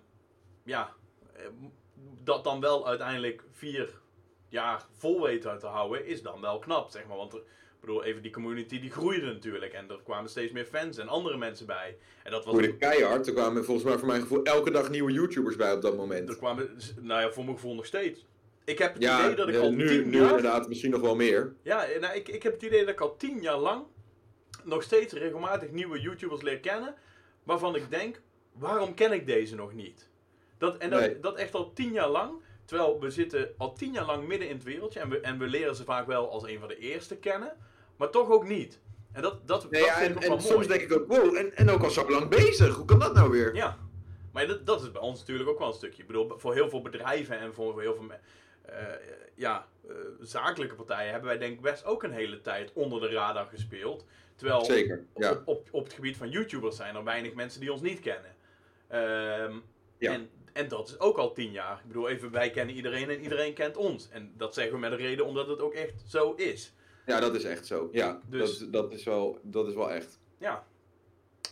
[0.64, 0.92] ja,
[2.22, 4.00] dat dan wel uiteindelijk vier
[4.54, 7.16] jaar vol weten uit te houden, is dan wel knap, zeg maar.
[7.16, 9.72] Want er, ik bedoel, even die community die groeide natuurlijk.
[9.72, 11.96] En er kwamen steeds meer fans en andere mensen bij.
[12.22, 12.54] En dat was...
[12.54, 13.26] groeide keihard.
[13.26, 16.28] Er kwamen volgens mij voor mijn gevoel elke dag nieuwe YouTubers bij op dat moment.
[16.28, 18.26] Er kwamen, nou ja, voor mijn gevoel nog steeds.
[18.64, 20.28] Ik heb het Ja, idee dat ik eh, al nu, tien nu jaar...
[20.28, 21.54] inderdaad misschien nog wel meer.
[21.62, 23.84] Ja, eh, nou, ik, ik heb het idee dat ik al tien jaar lang
[24.62, 26.94] nog steeds regelmatig nieuwe YouTubers leer kennen.
[27.42, 28.20] Waarvan ik denk,
[28.52, 30.08] waarom ken ik deze nog niet?
[30.58, 31.20] Dat, en dat, Nee.
[31.20, 32.32] dat echt al tien jaar lang.
[32.64, 35.00] Terwijl we zitten al tien jaar lang midden in het wereldje.
[35.00, 37.52] En we, en we leren ze vaak wel als een van de eerste kennen.
[37.96, 38.80] Maar toch ook niet.
[39.12, 40.68] En dat, dat, Nee, dat ja, vind en, ik ook en wel soms mooi.
[40.68, 42.74] denk ik ook, wow, en, en ook al zo lang bezig.
[42.76, 43.54] Hoe kan dat nou weer?
[43.54, 43.78] Ja,
[44.32, 46.00] maar dat, dat is bij ons natuurlijk ook wel een stukje.
[46.00, 48.10] Ik bedoel, voor heel veel bedrijven en voor heel veel
[48.62, 48.76] eh,
[49.34, 53.08] ja, eh, zakelijke partijen hebben wij denk ik best ook een hele tijd onder de
[53.08, 54.04] radar gespeeld.
[54.36, 55.30] Terwijl Zeker, ja.
[55.30, 58.34] op, op, op het gebied van YouTubers zijn er weinig mensen die ons niet kennen.
[58.88, 59.54] Ehm,
[59.98, 60.12] Ja.
[60.12, 61.78] en, en dat is ook al tien jaar.
[61.78, 64.08] Ik bedoel, even, wij kennen iedereen en iedereen kent ons.
[64.08, 66.72] En dat zeggen we met een reden omdat het ook echt zo is.
[67.06, 67.88] Ja, dat is echt zo.
[67.92, 70.20] Ja, Dus- dat, dat, is wel, dat is wel echt.
[70.38, 70.66] Ja.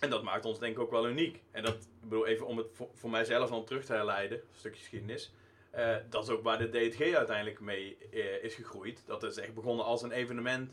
[0.00, 1.42] En dat maakt ons denk ik ook wel uniek.
[1.50, 4.44] En dat, ik bedoel, even om het voor, voor mijzelf dan terug te herleiden, een
[4.58, 5.32] stukje geschiedenis.
[5.70, 9.02] eh, dat is ook waar de DTG uiteindelijk mee eh, is gegroeid.
[9.06, 10.72] Dat is echt begonnen als een evenement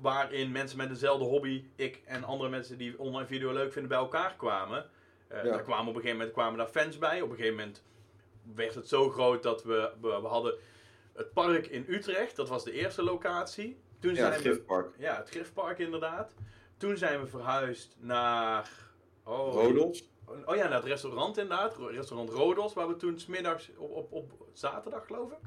[0.00, 3.98] waarin mensen met dezelfde hobby, ik en andere mensen die online video leuk vinden, bij
[4.00, 4.90] elkaar kwamen.
[5.28, 5.50] Eh, Ja.
[5.50, 7.20] Daar kwamen op een gegeven moment kwamen daar fans bij.
[7.20, 7.82] Op een gegeven moment
[8.54, 10.54] werd het zo groot dat we, we, we hadden
[11.14, 13.80] het park in Utrecht, dat was de eerste locatie.
[14.00, 14.94] Toen Ja, zijn het we Griffpark.
[14.98, 16.34] ja, het Griffpark inderdaad.
[16.76, 18.70] Toen zijn we verhuisd naar...
[19.24, 20.08] Oh, Rodos.
[20.44, 21.76] Oh ja, naar het restaurant inderdaad.
[21.90, 25.38] Restaurant Rodos, waar we toen smiddags op, op, op zaterdag geloof ik.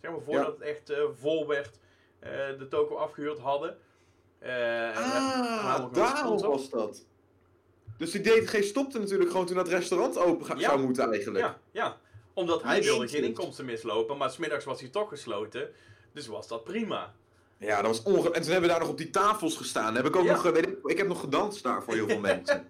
[0.00, 0.52] Zeg maar voordat Ja.
[0.52, 1.78] het echt eh, vol werd,
[2.18, 3.78] eh, de toko afgehuurd hadden.
[4.38, 7.06] We Ah, daarom was dat.
[7.98, 10.68] Dus die DTG stopte natuurlijk gewoon toen dat restaurant open ga- Ja.
[10.68, 11.44] zou moeten eigenlijk.
[11.44, 11.96] Ja, ja,
[12.34, 15.68] omdat hij wilde geen inkomsten mislopen, maar smiddags was hij toch gesloten.
[16.12, 17.14] Dus was dat prima.
[17.58, 18.30] Ja, dat was onge...
[18.32, 19.94] En toen hebben we daar nog op die tafels gestaan.
[19.94, 20.32] Heb ik ook Ja.
[20.32, 22.66] nog, eh, weet ik, ik heb nog gedanst daar voor heel veel mensen.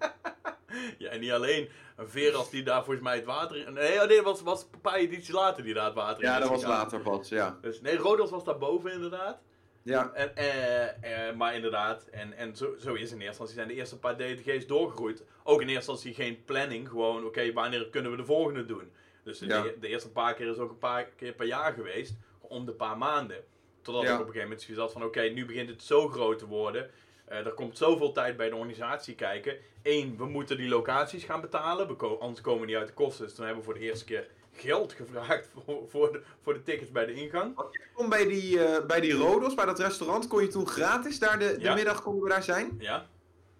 [0.97, 3.73] Ja, en niet alleen een Veras die daar volgens mij het water in...
[3.73, 6.29] Nee, oh nee dat was, was een paar edities later die daar het water in
[6.29, 7.57] Ja, dat was later pas, ja.
[7.61, 9.37] Dus nee, Rodos was daarboven inderdaad.
[9.83, 13.67] Ja, En, eh, eh, maar inderdaad, en, en zo, zo is in eerste instantie zijn
[13.67, 15.23] de eerste paar DTG's doorgegroeid.
[15.43, 18.91] Ook in eerste instantie geen planning, gewoon oké, wanneer kunnen we de volgende doen?
[19.23, 19.61] Dus de, Ja.
[19.61, 22.71] de, de eerste paar keer is ook een paar keer per jaar geweest, om de
[22.71, 23.43] paar maanden.
[23.81, 24.07] Totdat Ja.
[24.07, 26.47] ik op een gegeven moment zoiets had van oké, nu begint het zo groot te
[26.47, 26.89] worden.
[27.25, 29.57] Eh, er komt zoveel tijd bij de organisatie kijken.
[29.83, 33.25] Eén, we moeten die locaties gaan betalen, anders komen we niet uit de kosten.
[33.25, 36.63] Dus toen hebben we voor de eerste keer geld gevraagd voor, voor, de, voor de
[36.63, 37.59] tickets bij de ingang.
[37.93, 41.39] Kom bij die, eh, bij die Rodos, bij dat restaurant, kon je toen gratis daar
[41.39, 41.73] de, de Ja.
[41.73, 42.75] middag konden we daar zijn?
[42.79, 43.05] Ja.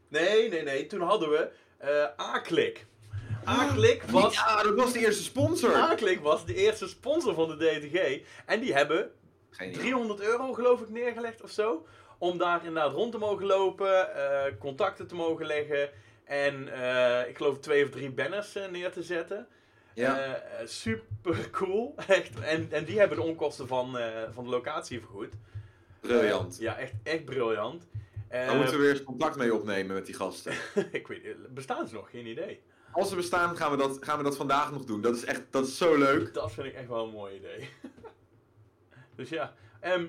[0.08, 0.88] Nee, nee, nee.
[0.88, 2.86] Toen hadden we eh A-Klik.
[3.48, 5.76] A-Klik was, Ja, dat was de eerste sponsor.
[5.76, 8.22] A-Klik was de eerste sponsor van de DTG.
[8.46, 9.12] En die hebben
[9.50, 9.80] Geen idee.
[9.82, 11.86] 300 euro geloof ik neergelegd of zo.
[12.18, 15.90] Om daar inderdaad rond te mogen lopen, eh, contacten te mogen leggen.
[16.24, 19.48] En eh, ik geloof twee of drie banners neer te zetten.
[19.96, 20.18] Ja.
[20.20, 21.94] Eh, eh, super cool.
[22.08, 22.40] Echt.
[22.40, 25.34] En, en die hebben de onkosten van, eh, van de locatie vergoed.
[26.00, 26.58] Briljant.
[26.60, 27.88] Ja, echt, echt briljant.
[28.30, 30.54] Daar Eh, moeten we weer eens contact mee opnemen met die gasten.
[30.92, 32.10] ik weet, bestaan ze nog?
[32.10, 32.62] Geen idee.
[32.92, 35.02] Als ze bestaan, gaan we, dat, gaan we dat vandaag nog doen.
[35.02, 36.34] Dat is echt dat is zo leuk.
[36.34, 37.70] Dat vind ik echt wel een mooi idee.
[39.16, 39.54] dus ja.
[39.80, 40.06] ehm,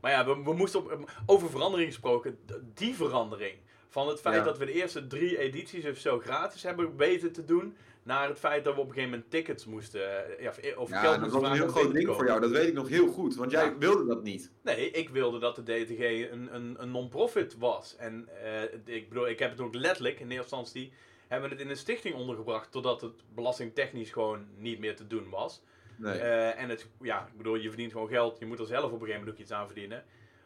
[0.00, 2.38] maar ja, we, we moesten op, over verandering gesproken.
[2.74, 3.54] Die verandering.
[3.88, 4.42] Van het feit Ja.
[4.42, 7.76] dat we de eerste drie edities of zo gratis hebben weten te doen.
[8.08, 10.36] Naar het feit dat we op een gegeven moment tickets moesten.
[10.38, 12.40] eh, Ja, of, of Ja, geld dat was een heel groot ding voor jou.
[12.40, 13.34] Dat weet ik nog heel goed.
[13.36, 13.78] Want jij Ja.
[13.78, 14.50] wilde dat niet.
[14.62, 17.96] Nee, ik wilde dat de DTG een, een, een non-profit was.
[17.96, 18.62] En eh,
[18.96, 20.92] ik bedoel, ik heb het ook letterlijk in eerste instantie.
[21.26, 22.70] Hebben we het in een stichting ondergebracht.
[22.72, 25.62] Totdat het belastingtechnisch gewoon niet meer te doen was.
[25.96, 26.18] Nee.
[26.18, 28.38] Eh, en het, ja, ik bedoel, je verdient gewoon geld.
[28.38, 30.04] Je moet er zelf op een gegeven moment ook iets aan verdienen.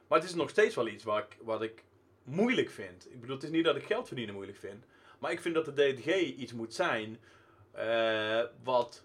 [0.09, 1.83] Maar het is nog steeds wel iets wat ik, wat ik
[2.23, 3.07] moeilijk vind.
[3.11, 4.85] Ik bedoel, het is niet dat ik geld verdienen moeilijk vind.
[5.19, 7.19] Maar ik vind dat de DTG iets moet zijn.
[7.73, 9.05] Eh, wat.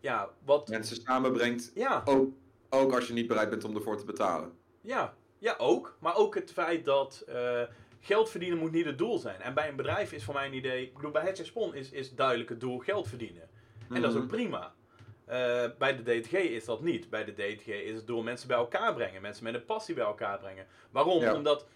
[0.00, 0.68] Ja, wat.
[0.68, 1.70] Mensen samenbrengt.
[1.74, 2.32] Ja, Ook,
[2.70, 4.52] ook als je niet bereid bent om ervoor te betalen.
[4.80, 5.96] ja, ja, ook.
[6.00, 7.24] Maar ook het feit dat.
[7.28, 7.62] eh,
[8.00, 9.40] geld verdienen moet niet het doel zijn.
[9.40, 11.90] En bij een bedrijf is voor mij een idee, ik bedoel, bij het Spon is,
[11.90, 13.48] is duidelijk het doel geld verdienen.
[13.90, 14.32] En dat is ook Mhm.
[14.34, 14.74] prima.
[15.24, 17.10] Eh, bij de DTG is dat niet.
[17.10, 19.22] Bij de DTG is het doel mensen bij elkaar brengen.
[19.22, 20.66] Mensen met een passie bij elkaar brengen.
[20.90, 21.20] Waarom?
[21.20, 21.34] Ja.
[21.34, 21.66] Omdat,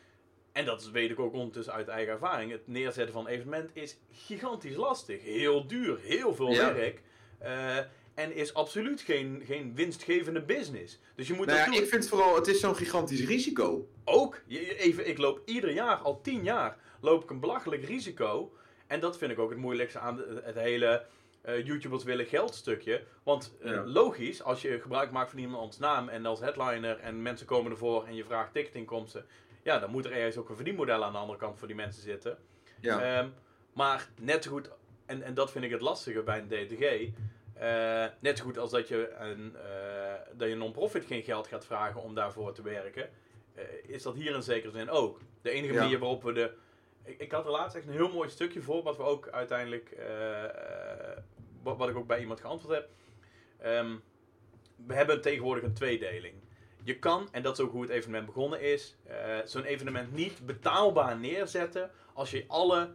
[0.59, 3.97] en dat weet ik ook ondertussen uit eigen ervaring, het neerzetten van een evenement is
[4.13, 5.23] gigantisch lastig.
[5.23, 6.75] Heel duur, heel veel Ja.
[6.75, 7.01] werk.
[7.39, 7.77] eh,
[8.15, 10.99] en is absoluut geen, geen winstgevende business.
[11.15, 13.89] Dus je moet Nou ja, ik vind vooral, het is zo'n gigantisch risico.
[14.05, 18.53] ook, even, ik loop ieder jaar, al tien jaar, loop ik een belachelijk risico.
[18.87, 21.05] En dat vind ik ook het moeilijkste aan het hele
[21.43, 23.03] eh, YouTubers willen geld stukje.
[23.23, 23.85] Want eh, Ja.
[23.87, 28.05] logisch, als je gebruik maakt van iemands naam en als headliner en mensen komen ervoor
[28.07, 29.27] en je vraagt ticketinkomsten.
[29.69, 32.03] Ja, dan moet er ergens ook een verdienmodel aan de andere kant voor die mensen
[32.03, 32.39] zitten.
[32.81, 33.19] Ja.
[33.19, 33.29] Ehm,
[33.73, 34.71] maar net zo goed,
[35.07, 37.11] en, en dat vind ik het lastige bij een DTG.
[37.55, 41.65] eh, net zo goed als dat je een, eh, dat je non-profit geen geld gaat
[41.67, 43.11] vragen om daarvoor te werken,
[43.55, 45.21] eh, is dat hier in zekere zin ook.
[45.43, 45.81] De enige Ja.
[45.81, 46.53] manier waarop we de.
[47.05, 49.97] Ik, ik had er laatst echt een heel mooi stukje voor, wat we ook uiteindelijk.
[51.63, 52.89] wat, wat ik ook bij iemand geantwoord heb.
[53.59, 53.97] Ehm,
[54.87, 56.35] we hebben tegenwoordig een tweedeling.
[56.89, 60.47] Je kan, en dat is ook hoe het evenement begonnen is, eh, zo'n evenement niet
[60.47, 62.91] betaalbaar neerzetten als je alle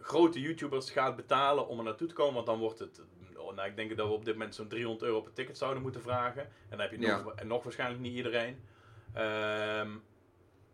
[0.00, 2.34] grote YouTubers gaat betalen om er naartoe te komen.
[2.34, 3.00] Want dan wordt het,
[3.36, 5.82] oh, nou ik denk dat we op dit moment zo'n 300 euro per ticket zouden
[5.82, 6.42] moeten vragen.
[6.42, 7.16] En dan heb je Ja.
[7.22, 8.62] nog, nog waarschijnlijk niet iedereen.
[9.12, 9.90] Ehm,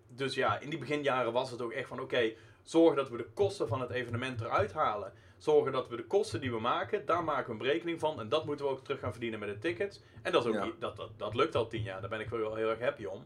[0.08, 2.32] dus ja, in die beginjaren was het ook echt van oké,
[2.62, 5.12] zorg dat we de kosten van het evenement eruit halen.
[5.38, 8.20] Zorgen dat we de kosten die we maken, daar maken we een berekening van.
[8.20, 10.00] En dat moeten we ook terug gaan verdienen met de tickets.
[10.22, 10.70] En dat, is ook, Ja.
[10.78, 12.00] dat, dat, dat lukt al tien jaar.
[12.00, 13.22] Daar ben ik wel heel erg happy om.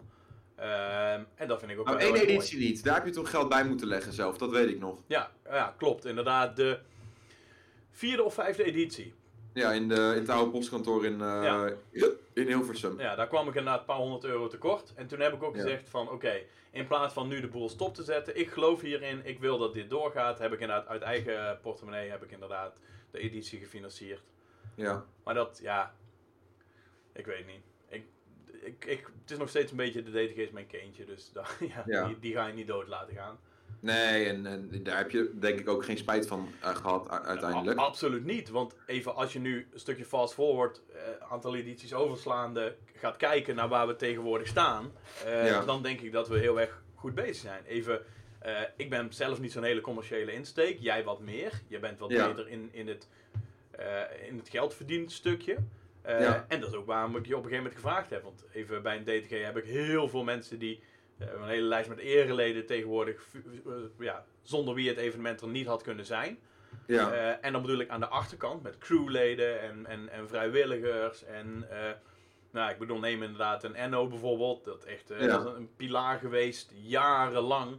[0.56, 2.26] Ehm, en dat vind ik ook Nou, wel één mooi.
[2.28, 2.84] editie niet.
[2.84, 4.98] Daar heb je toch geld bij moeten leggen zelf, dat weet ik nog.
[5.06, 6.04] Ja, ja, klopt.
[6.04, 6.78] Inderdaad, de
[7.90, 9.14] vierde of vijfde editie.
[9.58, 11.72] Ja, in, de, in het oude postkantoor in, eh, Ja.
[12.34, 13.00] in Hilversum.
[13.00, 14.92] Ja, daar kwam ik inderdaad een paar honderd euro tekort.
[14.94, 15.62] En toen heb ik ook Ja.
[15.62, 16.40] gezegd van, oké,
[16.70, 19.74] in plaats van nu de boel stop te zetten, ik geloof hierin, ik wil dat
[19.74, 22.76] dit doorgaat, heb ik inderdaad uit eigen portemonnee, heb ik inderdaad
[23.10, 24.22] de editie gefinancierd.
[24.74, 25.04] Ja.
[25.24, 25.94] Maar dat, ja,
[27.12, 27.62] ik weet niet.
[27.88, 28.04] Ik,
[28.62, 31.32] ik, ik, het is nog steeds een beetje, de DTG is mijn kindje, dus
[31.74, 32.06] ja, Ja.
[32.06, 33.38] Die, die ga je niet dood laten gaan.
[33.80, 37.78] Nee, en, en daar heb je denk ik ook geen spijt van eh, gehad uiteindelijk.
[37.78, 40.98] Absoluut niet, want even als je nu een stukje fast forward, eh,
[41.30, 44.92] aantal edities overslaande, gaat kijken naar waar we tegenwoordig staan,
[45.24, 45.64] eh, Ja.
[45.64, 47.64] dan denk ik dat we heel erg goed bezig zijn.
[47.64, 48.02] Even,
[48.76, 51.52] ik ben zelf niet zo'n hele commerciële insteek, jij wat meer.
[51.68, 52.28] Je bent wat Ja.
[52.28, 53.08] beter in, in, het,
[54.28, 55.56] in het geld verdiend stukje.
[56.48, 58.22] En dat is ook waarom ik je op een gegeven moment gevraagd heb.
[58.22, 60.80] Want even bij een DTG heb ik heel veel mensen die
[61.18, 63.26] een hele lijst met ereleden tegenwoordig,
[63.66, 66.38] eh, ja, zonder wie het evenement er niet had kunnen zijn.
[66.86, 67.12] Ja.
[67.12, 71.24] Eh, en dan bedoel ik aan de achterkant met crewleden en, en, en vrijwilligers.
[71.24, 71.90] En eh,
[72.50, 74.64] nou, ik bedoel, neem inderdaad een Enno bijvoorbeeld.
[74.64, 75.26] Dat, echt, Ja.
[75.26, 77.78] dat is een pilaar geweest, jarenlang,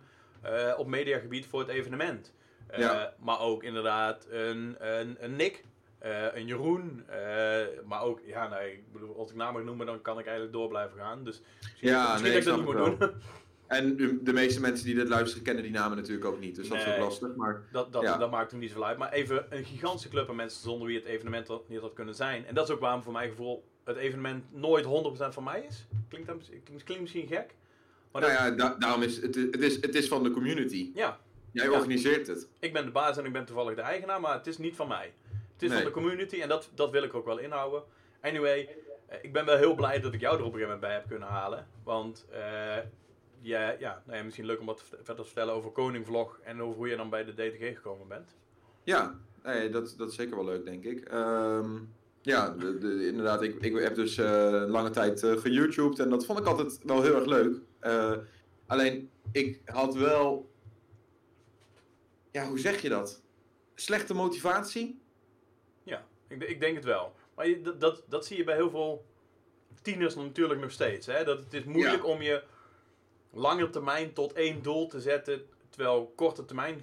[0.77, 2.33] op mediagebied voor het evenement.
[2.77, 3.13] Ja.
[3.19, 5.63] Maar ook inderdaad een, een, een Nick,
[5.99, 7.03] eh, een Jeroen.
[7.07, 10.55] eh, maar ook, ja, nee, ik bedoel, als ik namen noemen, dan kan ik eigenlijk
[10.55, 11.23] door blijven gaan.
[11.23, 13.11] Dus misschien, Ja, misschien nee, dat ik dat niet moet doen.
[13.67, 16.55] En de, de meeste mensen die dit luisteren kennen die namen natuurlijk ook niet.
[16.55, 17.35] Dus dat is ook lastig.
[17.35, 18.17] Maar Dat, dat, Ja.
[18.17, 18.97] dat maakt hem niet zoveel uit.
[18.97, 22.45] Maar even een gigantische club aan mensen zonder wie het evenement niet had kunnen zijn.
[22.45, 24.87] En dat is ook waarom voor mijn gevoel het evenement nooit 100%
[25.33, 25.85] van mij is.
[26.09, 27.55] Klinkt, dat, klinkt misschien gek.
[28.11, 30.91] Maar nou ja, da- daarom is het, het, is, het is van de community.
[30.93, 31.19] ja,
[31.51, 31.71] Jij Ja.
[31.71, 32.47] organiseert het.
[32.59, 34.87] ik ben de baas en ik ben toevallig de eigenaar, maar het is niet van
[34.87, 35.13] mij.
[35.59, 35.77] Het is Nee.
[35.83, 37.83] van de community en dat, dat wil ik ook wel inhouden.
[38.21, 38.75] Anyway,
[39.07, 40.93] eh, ik ben wel heel blij dat ik jou er op een gegeven moment bij
[40.99, 41.67] heb kunnen halen.
[41.83, 42.77] Want eh,
[43.41, 46.61] ja, ja, nou ja, misschien leuk om wat verder te vertellen over Koning Vlog en
[46.61, 48.35] over hoe je dan bij de DTG gekomen bent.
[48.83, 51.05] Ja, nee, dat, dat is zeker wel leuk, denk ik.
[51.09, 51.77] Ehm,
[52.21, 56.25] ja, de, de- inderdaad, ik, ik heb dus eh, lange tijd eh geYouTubed en dat
[56.25, 57.55] vond ik altijd wel heel erg leuk.
[58.67, 60.51] Alleen, ik had wel...
[62.31, 63.21] Ja, hoe zeg je dat?
[63.75, 65.01] Slechte motivatie?
[66.29, 67.15] Ik, ik denk het wel.
[67.35, 69.05] Maar je, dat, dat, dat zie je bij heel veel
[69.81, 71.07] tieners natuurlijk nog steeds.
[71.07, 71.23] Hè?
[71.23, 72.43] Dat het is moeilijk om je
[73.33, 76.81] lange termijn tot één doel te zetten, terwijl korte termijn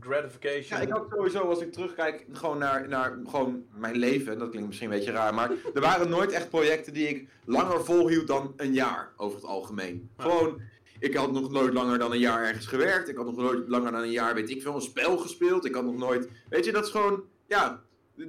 [0.00, 0.78] gratification.
[0.78, 4.38] Ja, ik had sowieso, als ik terugkijk, gewoon naar, naar gewoon mijn leven.
[4.38, 7.84] Dat klinkt misschien een beetje raar, maar er waren nooit echt projecten die ik langer
[7.84, 10.10] volhield dan een jaar, over het algemeen.
[10.16, 10.22] Ja.
[10.22, 10.60] Gewoon,
[10.98, 13.08] ik had nog nooit langer dan een jaar ergens gewerkt.
[13.08, 15.64] Ik had nog nooit langer dan een jaar, weet ik veel, een spel gespeeld.
[15.64, 17.84] Ik had nog nooit, weet je, dat is gewoon, ja...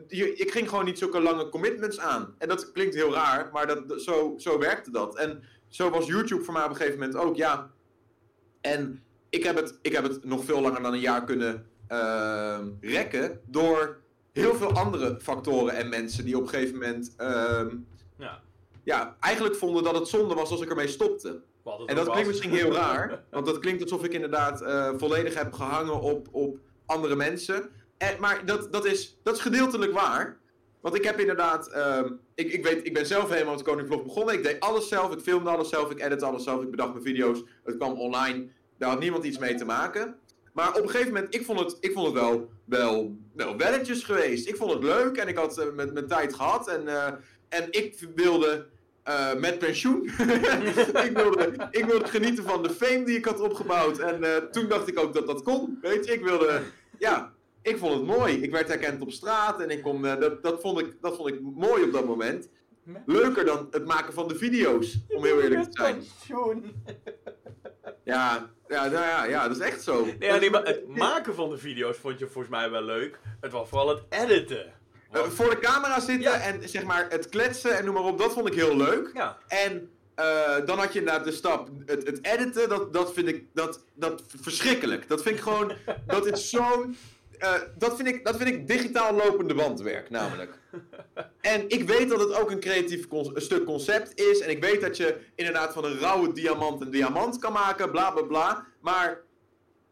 [0.08, 2.36] Ik ging gewoon niet zulke lange commitments aan.
[2.38, 5.18] En dat klinkt heel raar, maar dat, zo, zo werkte dat.
[5.18, 7.72] En zo was YouTube voor mij op een gegeven moment ook, ja.
[8.62, 12.70] En ik heb het, ik heb het nog veel langer dan een jaar kunnen ehm,
[12.82, 14.02] rekken door
[14.34, 17.76] heel veel andere factoren en mensen die op een gegeven moment ehm,
[18.18, 18.42] Ja.
[18.84, 21.42] ja, eigenlijk vonden dat het zonde was als ik ermee stopte.
[21.86, 25.54] En dat klinkt misschien heel raar, want dat klinkt alsof ik inderdaad eh, volledig heb
[25.54, 27.70] gehangen op, op andere mensen.
[27.98, 30.38] En, maar dat, dat, is, dat is gedeeltelijk waar.
[30.82, 33.88] Want ik heb inderdaad, ehm, ik, ik, weet, ik ben zelf helemaal met de Koning
[33.88, 34.36] Vlog begonnen.
[34.36, 37.04] Ik deed alles zelf, ik filmde alles zelf, ik editte alles zelf, ik bedacht mijn
[37.04, 37.44] video's.
[37.64, 40.16] Het kwam online, daar had niemand iets mee te maken.
[40.54, 44.04] Maar op een gegeven moment, ik vond het, ik vond het wel, wel, wel welletjes
[44.04, 44.48] geweest.
[44.48, 46.68] Ik vond het leuk en ik had eh, met mijn tijd gehad.
[46.68, 47.14] En, eh,
[47.50, 48.66] en ik wilde
[49.04, 50.04] eh, met pensioen.
[51.08, 54.00] ik, wilde, ik wilde genieten van de fame die ik had opgebouwd.
[54.00, 55.78] En toen dacht ik ook dat dat kon.
[55.82, 56.62] Weet je, ik wilde.
[56.98, 57.34] Ja,
[57.68, 58.42] ik vond het mooi.
[58.44, 61.30] Ik werd herkend op straat en ik kon, eh, dat, dat, vond ik, dat vond
[61.30, 62.50] ik mooi op dat moment.
[63.06, 66.04] Leuker dan het maken van de video's, om heel eerlijk te zijn.
[68.04, 70.06] Ja, ja, nou ja, ja, dat is echt zo.
[70.06, 73.20] Nee, ja, nee, maar het maken van de video's vond je volgens mij wel leuk.
[73.42, 74.74] Het was vooral het editen.
[75.12, 76.40] Eh, voor de camera zitten Ja.
[76.40, 79.10] en zeg maar het kletsen en noem maar op, dat vond ik heel leuk.
[79.14, 83.28] ja, En eh, dan had je inderdaad de stap, het, het editen, dat, dat vind
[83.28, 85.08] ik dat, dat verschrikkelijk.
[85.08, 85.72] Dat vind ik gewoon,
[86.06, 86.98] dat is zo'n,
[87.40, 90.60] eh, dat, vind ik, dat vind ik digitaal lopende bandwerk namelijk.
[91.42, 94.40] En ik weet dat het ook een creatief con- een stuk concept is.
[94.40, 98.12] En ik weet dat je inderdaad van een rauwe diamant een diamant kan maken, bla
[98.12, 98.66] bla bla.
[98.82, 99.22] Maar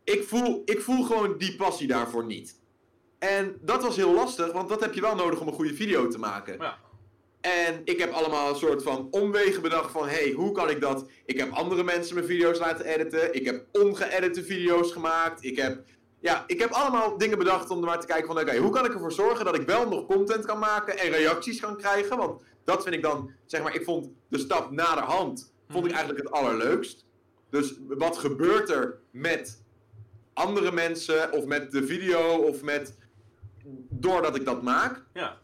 [0.03, 2.59] ik voel, ik voel gewoon die passie daarvoor niet.
[3.19, 6.07] En dat was heel lastig, want dat heb je wel nodig om een goede video
[6.07, 6.57] te maken.
[6.59, 6.83] ja.
[7.41, 10.07] En ik heb allemaal een soort van omwegen bedacht van...
[10.07, 11.05] hey, hoe kan ik dat...
[11.25, 13.33] Ik heb andere mensen mijn video's laten editen.
[13.33, 15.43] Ik heb ongeëdite video's gemaakt.
[15.43, 15.83] Ik heb...
[16.25, 18.39] Ja, ik heb allemaal dingen bedacht om er maar te kijken van...
[18.39, 21.59] Oké, hoe kan ik ervoor zorgen dat ik wel nog content kan maken en reacties
[21.59, 22.17] kan krijgen?
[22.17, 23.31] Want dat vind ik dan...
[23.45, 25.53] Zeg maar, ik vond de stap naderhand...
[25.69, 25.99] Vond ik Mhm.
[25.99, 27.05] eigenlijk het allerleukst.
[27.49, 29.61] Dus wat gebeurt er met
[30.33, 31.31] andere mensen...
[31.31, 32.97] Of met de video of met...
[33.89, 35.03] Doordat ik dat maak.
[35.13, 35.37] ja.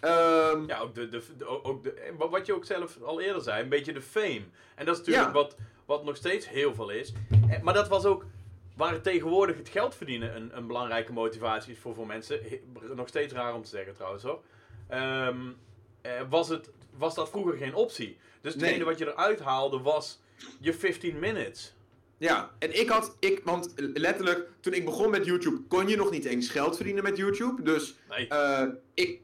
[0.00, 3.42] Ehm, Ja, ook de, de, de- ook de, en wat- je ook zelf al eerder
[3.42, 4.42] zei, een beetje de fame.
[4.74, 5.32] En dat is natuurlijk Ja.
[5.32, 7.12] wat, wat nog steeds heel veel is.
[7.50, 8.24] Eh, Maar dat was ook
[8.76, 12.40] waar tegenwoordig het geld verdienen een, een belangrijke motivatie is voor veel mensen.
[12.94, 14.42] Nog steeds raar om te zeggen trouwens hoor.
[14.88, 15.40] Ehm,
[16.00, 18.16] eh, was, het, was dat vroeger geen optie.
[18.40, 18.84] Dus hetgene Nee.
[18.84, 20.20] wat je eruit haalde was
[20.60, 21.74] je 15 minutes.
[22.18, 26.10] Ja, en ik had, ik, want letterlijk, toen ik begon met YouTube, kon je nog
[26.10, 27.62] niet eens geld verdienen met YouTube.
[27.62, 28.28] Dus Nee.
[28.28, 29.20] eh, ik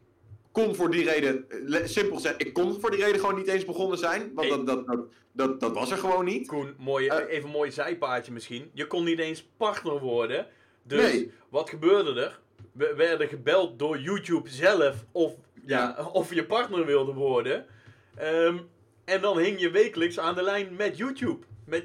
[0.53, 3.65] kon voor die reden, eh, simpel gezegd, ik kon voor die reden gewoon niet eens
[3.65, 4.31] begonnen zijn.
[4.35, 5.01] Want dat, dat, dat,
[5.33, 6.47] dat, dat was er gewoon niet.
[6.47, 7.35] Koen, mooie, Eh.
[7.37, 8.71] even een mooi zijpaadje misschien.
[8.73, 10.47] Je kon niet eens partner worden.
[10.83, 12.41] Dus wat gebeurde er?
[12.73, 15.33] We werden gebeld door YouTube zelf of,
[15.67, 15.97] ja.
[16.13, 17.67] of je partner wilde worden.
[18.15, 18.59] Ehm,
[19.05, 21.39] en dan hing je wekelijks aan de lijn met YouTube.
[21.65, 21.85] Met.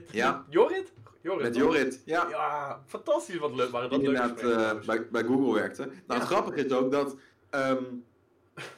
[0.50, 0.92] Jorrit?
[1.22, 1.56] Jorrit Met?
[1.56, 2.28] Jorrit, ja.
[2.30, 3.70] Ja, fantastisch wat leuk.
[3.70, 5.90] Waren dat inderdaad eh, bij, bij Google werkte.
[6.08, 7.16] Nou, het grappige is ook dat
[7.50, 7.84] ehm,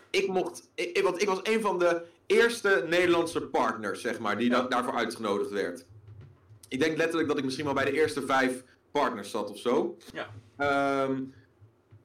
[0.10, 4.50] ik mocht, ik, want ik was een van de eerste Nederlandse partners, zeg maar, die
[4.50, 4.62] Ja.
[4.62, 5.86] da- daarvoor uitgenodigd werd.
[6.68, 9.98] Ik denk letterlijk dat ik misschien wel bij de eerste vijf partners zat of zo.
[10.14, 10.30] Ja.
[10.58, 11.22] Ehm,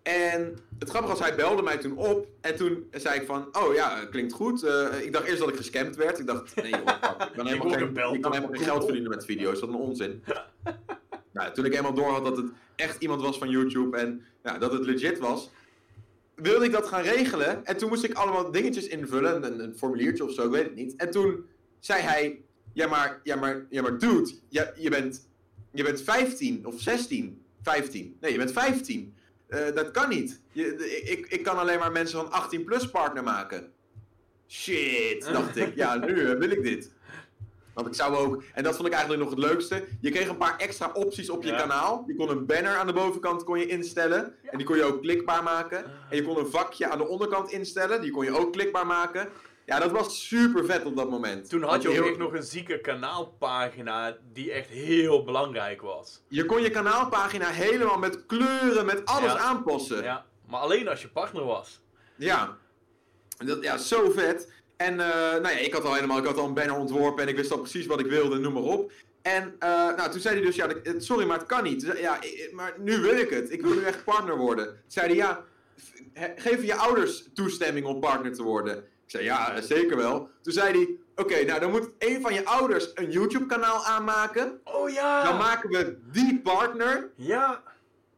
[0.03, 3.75] en het grappige was, hij belde mij toen op en toen zei ik van, oh
[3.75, 4.63] ja, klinkt goed.
[4.63, 6.19] Eh, ik dacht eerst dat ik gescamd werd.
[6.19, 7.01] Ik dacht, nee joh, ik
[7.37, 9.61] kan helemaal, geen, ik kan helemaal geen geld verdienen met video's.
[9.61, 10.23] Dat is een onzin.
[11.33, 14.59] Nou, toen ik eenmaal door had dat het echt iemand was van YouTube en ja,
[14.59, 15.51] dat het legit was,
[16.35, 17.65] wilde ik dat gaan regelen.
[17.65, 20.75] En toen moest ik allemaal dingetjes invullen, een, een formuliertje of zo, ik weet het
[20.75, 20.97] niet.
[20.97, 21.47] En toen
[21.79, 22.41] zei hij,
[22.73, 25.29] ja maar, ja maar, ja maar dude, ja, je, bent,
[25.71, 28.17] je bent 15 of 16, 15.
[28.21, 29.15] Nee, je bent 15.
[29.47, 30.41] Eh, dat kan niet.
[30.53, 33.73] Je, ik, ik kan alleen maar mensen van 18 plus partner maken.
[34.49, 35.75] Shit, dacht ik.
[35.75, 36.93] Ja, nu eh, wil ik dit.
[37.75, 39.85] Want ik zou ook, en dat vond ik eigenlijk nog het leukste.
[40.01, 41.57] Je kreeg een paar extra opties op je Ja.
[41.57, 42.05] kanaal.
[42.07, 44.35] Je kon een banner aan de bovenkant kon je instellen.
[44.45, 45.85] En die kon je ook klikbaar maken.
[46.11, 48.01] En je kon een vakje aan de onderkant instellen.
[48.01, 49.29] Die kon je ook klikbaar maken.
[49.67, 51.49] Ja, dat was super vet op dat moment.
[51.49, 56.23] Toen had je ook heel- echt nog een zieke kanaalpagina die echt heel belangrijk was.
[56.29, 59.39] Je kon je kanaalpagina helemaal met kleuren, met alles Ja.
[59.39, 60.03] aanpassen.
[60.03, 61.81] Ja, maar alleen als je partner was.
[62.17, 62.57] Ja.
[63.39, 64.53] Dat, ja, zo vet.
[64.77, 67.29] En eh, nou ja, ik had al helemaal, ik had al een banner ontworpen en
[67.29, 68.93] ik wist al precies wat ik wilde, noem maar op.
[69.23, 71.83] En eh, nou, toen zei hij dus, ja, het- sorry, maar het kan niet.
[71.83, 72.19] Zei- Ja,
[72.53, 73.53] maar nu wil ik het.
[73.53, 74.67] Ik wil nu echt partner worden.
[74.67, 75.45] Toen zei hij, ja,
[76.37, 78.77] geven je ouders toestemming om partner te worden?
[78.79, 80.29] Ik zei, ja, zeker wel.
[80.43, 84.61] Toen zei hij, oké, nou dan moet een van je ouders een YouTube kanaal aanmaken.
[84.65, 85.25] Oh ja!
[85.25, 87.11] Dan maken we die partner.
[87.15, 87.63] Ja!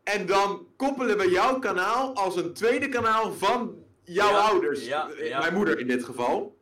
[0.03, 3.75] En dan koppelen we jouw kanaal als een tweede kanaal van
[4.07, 4.87] jouw Ja, ouders.
[4.87, 5.39] ja, Eh, ja.
[5.39, 6.57] Mijn moeder in dit geval.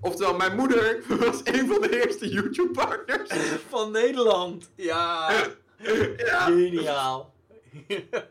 [0.00, 3.30] Oftewel, mijn moeder was een van de eerste YouTube-partners.
[3.68, 4.70] Van Nederland!
[4.76, 5.30] Ja!
[6.16, 6.40] ja.
[6.44, 7.32] Geniaal!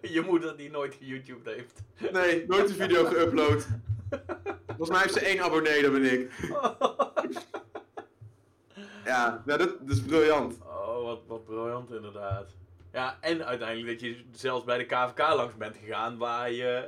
[0.02, 1.82] je moeder die nooit geYouTubed heeft.
[2.14, 3.62] Nee, nooit een video geüpload.
[4.68, 6.32] Volgens mij heeft ze één abonnee, dat ben ik.
[9.06, 10.58] Ja, nou, dat, dat is briljant.
[10.62, 12.52] Oh, wat, wat briljant inderdaad.
[12.94, 16.84] Ja, en uiteindelijk dat je zelfs bij de KVK langs bent gegaan, waar je,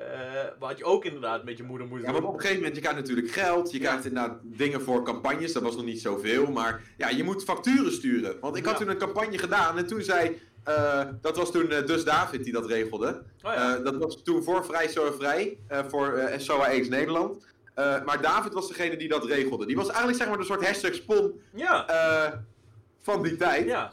[0.60, 2.82] waar je ook inderdaad met je moeder moest Ja, maar op een gegeven moment, je
[2.82, 3.84] krijgt natuurlijk geld, je Ja.
[3.88, 7.92] krijgt inderdaad dingen voor campagnes, dat was nog niet zoveel, maar ja, je moet facturen
[7.92, 8.38] sturen.
[8.40, 11.86] Want ik had toen een campagne gedaan en toen zei, eh, dat was toen eh,
[11.86, 13.24] Dus David die dat regelde.
[13.44, 17.46] Oh dat was toen voor Vrij SOA Vrij, voor SOA X Nederland.
[17.76, 19.66] Maar David was degene die dat regelde.
[19.66, 22.44] Die was eigenlijk zeg maar een soort hashtag spon ja,
[23.02, 23.66] van die tijd.
[23.68, 23.92] ja.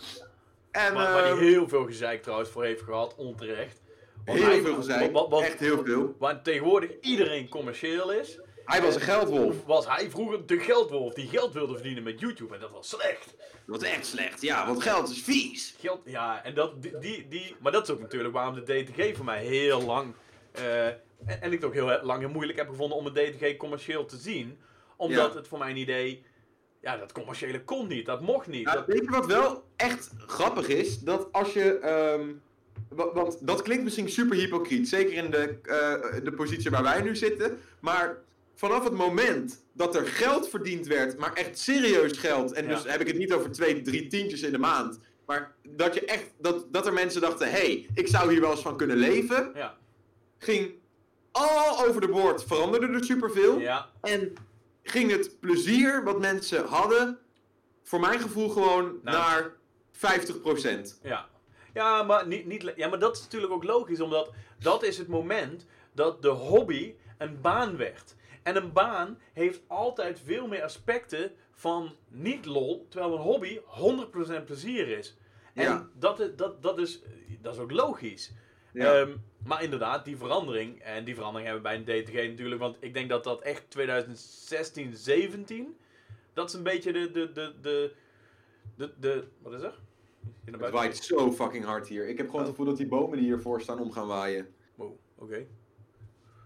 [0.73, 3.81] En, Maar, waar die heel veel gezeik trouwens voor heeft gehad, onterecht.
[4.25, 6.15] Want heel hij- veel gezeik, wat- wat- echt heel veel.
[6.19, 9.65] Waar tegenwoordig iedereen commercieel is, Hij was een geldwolf.
[9.65, 12.55] was hij vroeger de geldwolf die geld wilde verdienen met YouTube.
[12.55, 13.35] En dat was slecht.
[13.67, 15.75] Dat was echt slecht, ja, want geld is vies.
[15.81, 19.17] Geld, ja, en dat, die, die, die, maar dat is ook natuurlijk waarom de DTG
[19.17, 20.15] voor mij heel lang,
[20.53, 23.57] eh, en, en ik het ook heel lang heel moeilijk heb gevonden om een DTG
[23.57, 24.59] commercieel te zien.
[24.97, 25.39] Omdat Ja.
[25.39, 26.25] het voor mijn idee,
[26.83, 28.65] ja, dat commerciële kon niet, dat mocht niet.
[28.65, 30.99] Nou, Dat- weet je wat wel echt grappig is?
[30.99, 31.79] Dat als je.
[32.89, 34.89] wa- want dat klinkt misschien super hypocriet.
[34.89, 37.59] Zeker in de, eh, de positie waar wij nu zitten.
[37.81, 38.19] Maar
[38.55, 41.19] vanaf het moment dat er geld verdiend werd.
[41.19, 42.53] Maar echt serieus geld.
[42.53, 42.75] En Ja.
[42.75, 44.99] dus heb ik het niet over twee, drie tientjes in de maand.
[45.27, 48.51] Maar dat, je echt, dat, dat er mensen dachten: hé, hey, ik zou hier wel
[48.51, 49.51] eens van kunnen leven.
[49.55, 49.77] ja,
[50.39, 50.73] Ging
[51.33, 52.45] all over de board.
[52.45, 53.59] Veranderde er superveel.
[53.59, 54.33] ja, En
[54.83, 57.19] ging het plezier wat mensen hadden,
[57.83, 59.17] voor mijn gevoel gewoon Nou.
[59.17, 59.53] naar
[59.93, 61.01] 50%.
[61.03, 61.31] ja.
[61.75, 65.09] Ja, maar, niet, niet, ja, maar dat is natuurlijk ook logisch, omdat dat is het
[65.09, 68.15] moment dat de hobby een baan werd.
[68.43, 73.59] En een baan heeft altijd veel meer aspecten van niet lol, terwijl een hobby
[74.41, 75.17] 100% plezier is.
[75.55, 75.89] En Ja.
[75.99, 77.03] dat, dat, dat, is,
[77.41, 78.33] dat is ook logisch.
[78.73, 79.01] Ja.
[79.01, 82.77] Ehm, maar inderdaad, die verandering, en die verandering hebben we bij een DTG natuurlijk, want
[82.81, 85.77] ik denk dat dat echt 2016, 17,
[86.33, 87.95] dat is een beetje de, de, de, de,
[88.77, 89.79] de, de wat is er?
[90.45, 92.09] Het waait zo fucking hard hier.
[92.09, 94.55] Ik heb gewoon het gevoel dat die bomen die hiervoor staan om gaan waaien.
[94.75, 95.47] Wow, oké.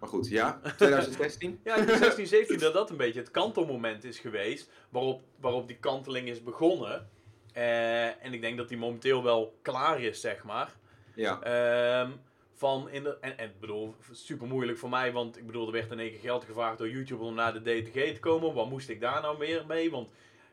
[0.00, 1.60] Maar goed, ja, 2016.
[1.64, 5.78] Ja, in 16, 17 dat dat een beetje het kantelmoment is geweest, waarop, waarop die
[5.78, 7.10] kanteling is begonnen.
[7.52, 10.74] Eh, en ik denk dat die momenteel wel klaar is, zeg maar.
[11.16, 12.10] Ja, Ehm,
[12.54, 15.72] van in de, en, en ik bedoel, super moeilijk voor mij, want ik bedoel, er
[15.72, 18.54] werd in één keer geld gevraagd door YouTube om naar de DTG te komen.
[18.54, 19.90] Wat moest ik daar nou weer mee?
[19.90, 20.08] Want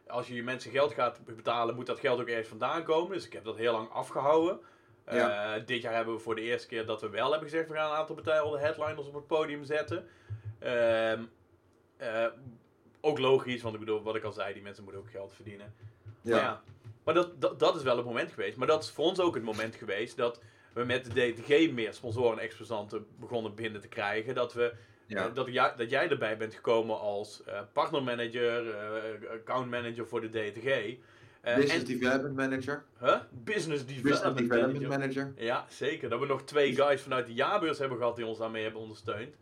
[0.07, 3.13] als je je mensen geld gaat betalen, moet dat geld ook ergens vandaan komen.
[3.13, 4.59] Dus ik heb dat heel lang afgehouden.
[5.03, 5.59] Eh, Ja.
[5.59, 7.91] dit jaar hebben we voor de eerste keer dat we wel hebben gezegd, we gaan
[7.91, 10.07] een aantal betaalde headliners op het podium zetten.
[10.59, 11.23] Ehm,
[11.97, 12.25] eh,
[13.01, 15.73] ook logisch, want ik bedoel, wat ik al zei, die mensen moeten ook geld verdienen.
[16.21, 16.37] Maar, ja.
[16.37, 16.61] ja,
[17.03, 18.57] maar dat, dat, dat is wel het moment geweest.
[18.57, 20.39] Maar dat is voor ons ook het moment geweest dat
[20.73, 24.35] we met de DTG meer sponsoren en exposanten begonnen binnen te krijgen.
[24.35, 24.73] Dat, we,
[25.05, 25.27] ja.
[25.27, 30.29] eh, dat, jij, dat jij erbij bent gekomen als eh, partnermanager, eh accountmanager voor de
[30.29, 30.95] DTG.
[31.41, 32.83] Eh, Business en, Development Manager.
[32.99, 33.15] huh?
[33.29, 35.23] Business Business Development Development Manager.
[35.25, 35.43] Manager.
[35.45, 36.09] Ja, zeker.
[36.09, 39.35] Dat we nog twee guys vanuit de jaarbeurs hebben gehad die ons daarmee hebben ondersteund.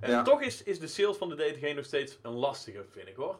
[0.00, 0.22] En Ja.
[0.22, 3.38] toch is, is de sales van de DTG nog steeds een lastige, vind ik hoor.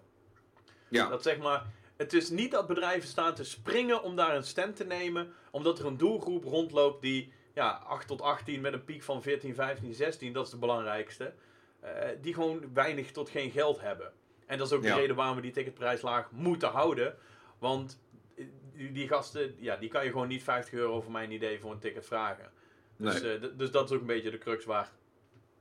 [0.88, 1.08] Ja.
[1.08, 1.66] Dat zeg maar,
[1.96, 5.78] het is niet dat bedrijven staan te springen om daar een stand te nemen, omdat
[5.78, 9.94] er een doelgroep rondloopt die ja, 8 tot 18 met een piek van 14, 15,
[9.94, 11.32] 16, dat is de belangrijkste,
[11.80, 14.12] eh, die gewoon weinig tot geen geld hebben.
[14.46, 14.94] En dat is ook Ja.
[14.94, 17.16] de reden waarom we die ticketprijs laag moeten houden,
[17.58, 18.00] want
[18.36, 18.44] eh,
[18.92, 21.78] die, gasten, ja, die kan je gewoon niet 50 euro voor mijn idee voor een
[21.78, 22.50] ticket vragen.
[22.96, 23.38] Dus, Nee.
[23.38, 24.92] eh, dus dat is ook een beetje de crux waar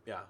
[0.04, 0.30] ja,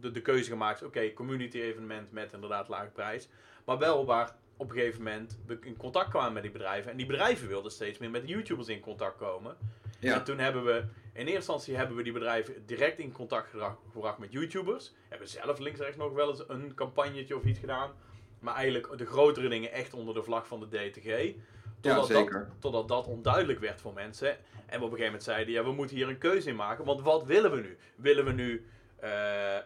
[0.00, 0.86] de, de keuze gemaakt is.
[0.86, 3.28] Oké, community evenement met inderdaad lage prijs.
[3.64, 6.90] Maar wel waar op een gegeven moment we in contact kwamen met die bedrijven.
[6.90, 9.56] En die bedrijven wilden steeds meer met YouTubers in contact komen.
[10.00, 10.14] Ja.
[10.14, 10.72] En toen hebben we,
[11.12, 13.54] in eerste instantie hebben we die bedrijven direct in contact
[13.92, 14.92] gebracht met YouTubers.
[15.08, 17.90] Hebben zelf links en rechts nog wel eens een campagnetje of iets gedaan.
[18.38, 21.34] Maar eigenlijk de grotere dingen echt onder de vlag van de DTG.
[21.80, 22.08] Totdat.
[22.08, 24.28] Dat, totdat dat onduidelijk werd voor mensen.
[24.30, 24.36] En
[24.66, 26.84] we op een gegeven moment zeiden, ja, we moeten hier een keuze in maken.
[26.84, 27.76] Want wat willen we nu?
[27.96, 29.62] Willen we nu eh, eh,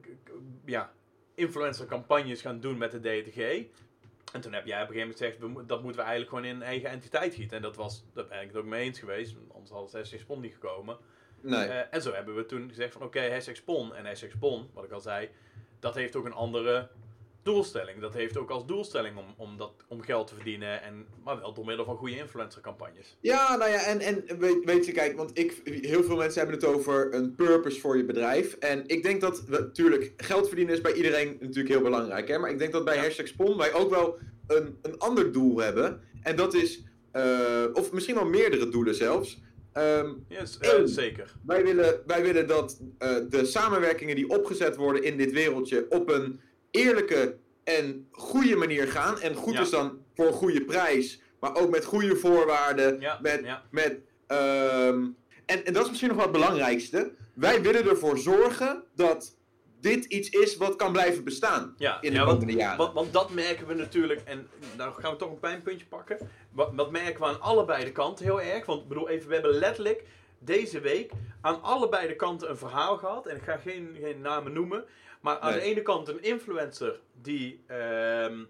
[0.00, 0.30] k- k-
[0.64, 0.92] ja,
[1.36, 3.64] influencer campagnes gaan doen met de DTG?
[4.32, 6.56] En toen heb jij op een gegeven moment gezegd, dat moeten we eigenlijk gewoon in
[6.56, 7.56] een eigen entiteit gieten.
[7.56, 10.20] En dat was, daar ben ik het ook mee eens geweest, anders had het hashtag
[10.20, 10.98] Spon niet gekomen.
[11.40, 11.66] Nee.
[11.66, 14.84] Eh, en zo hebben we toen gezegd van oké, hashtag Spon en hashtag Spon, wat
[14.84, 15.28] ik al zei,
[15.80, 16.88] dat heeft ook een andere
[17.46, 18.00] doelstelling.
[18.00, 21.54] Dat heeft ook als doelstelling om, om, dat, om geld te verdienen, en, maar wel
[21.54, 23.16] door middel van goede influencercampagnes.
[23.20, 26.58] Ja, nou ja, en, en weet, weet je, kijk, want ik, heel veel mensen hebben
[26.60, 28.54] het over een purpose voor je bedrijf.
[28.54, 32.28] En ik denk dat, we, natuurlijk, geld verdienen is bij iedereen natuurlijk heel belangrijk.
[32.28, 32.38] Hè?
[32.38, 33.02] Maar ik denk dat bij Ja.
[33.02, 36.00] Hashtag Spon wij ook wel een, een ander doel hebben.
[36.22, 36.82] En dat is,
[37.12, 39.44] eh, of misschien wel meerdere doelen zelfs.
[40.28, 41.32] Yes, En- zeker.
[41.46, 46.10] wij, willen, wij willen dat eh, de samenwerkingen die opgezet worden in dit wereldje op
[46.10, 46.40] een
[46.70, 49.20] eerlijke en goede manier gaan.
[49.20, 49.60] En goed Ja.
[49.60, 53.00] is dan voor een goede prijs, maar ook met goede voorwaarden.
[53.00, 53.62] Ja, met, ja.
[53.70, 55.04] met, ehm,
[55.46, 57.12] en, en dat is misschien nog wel het belangrijkste.
[57.34, 59.36] Wij willen ervoor zorgen dat
[59.80, 62.78] dit iets is wat kan blijven bestaan Ja, in de ja, want, komende jaren.
[62.78, 66.18] want, want dat merken we natuurlijk, en nou gaan we toch een pijnpuntje pakken.
[66.52, 68.66] Wat, wat merken we aan allebei de kanten heel erg.
[68.66, 70.04] Want ik bedoel, even, we hebben letterlijk
[70.38, 71.10] deze week
[71.40, 73.26] aan allebei de kanten een verhaal gehad.
[73.26, 74.84] En ik ga geen, geen namen noemen.
[75.26, 75.60] Maar aan Nee.
[75.60, 78.44] de ene kant een influencer die, ehm,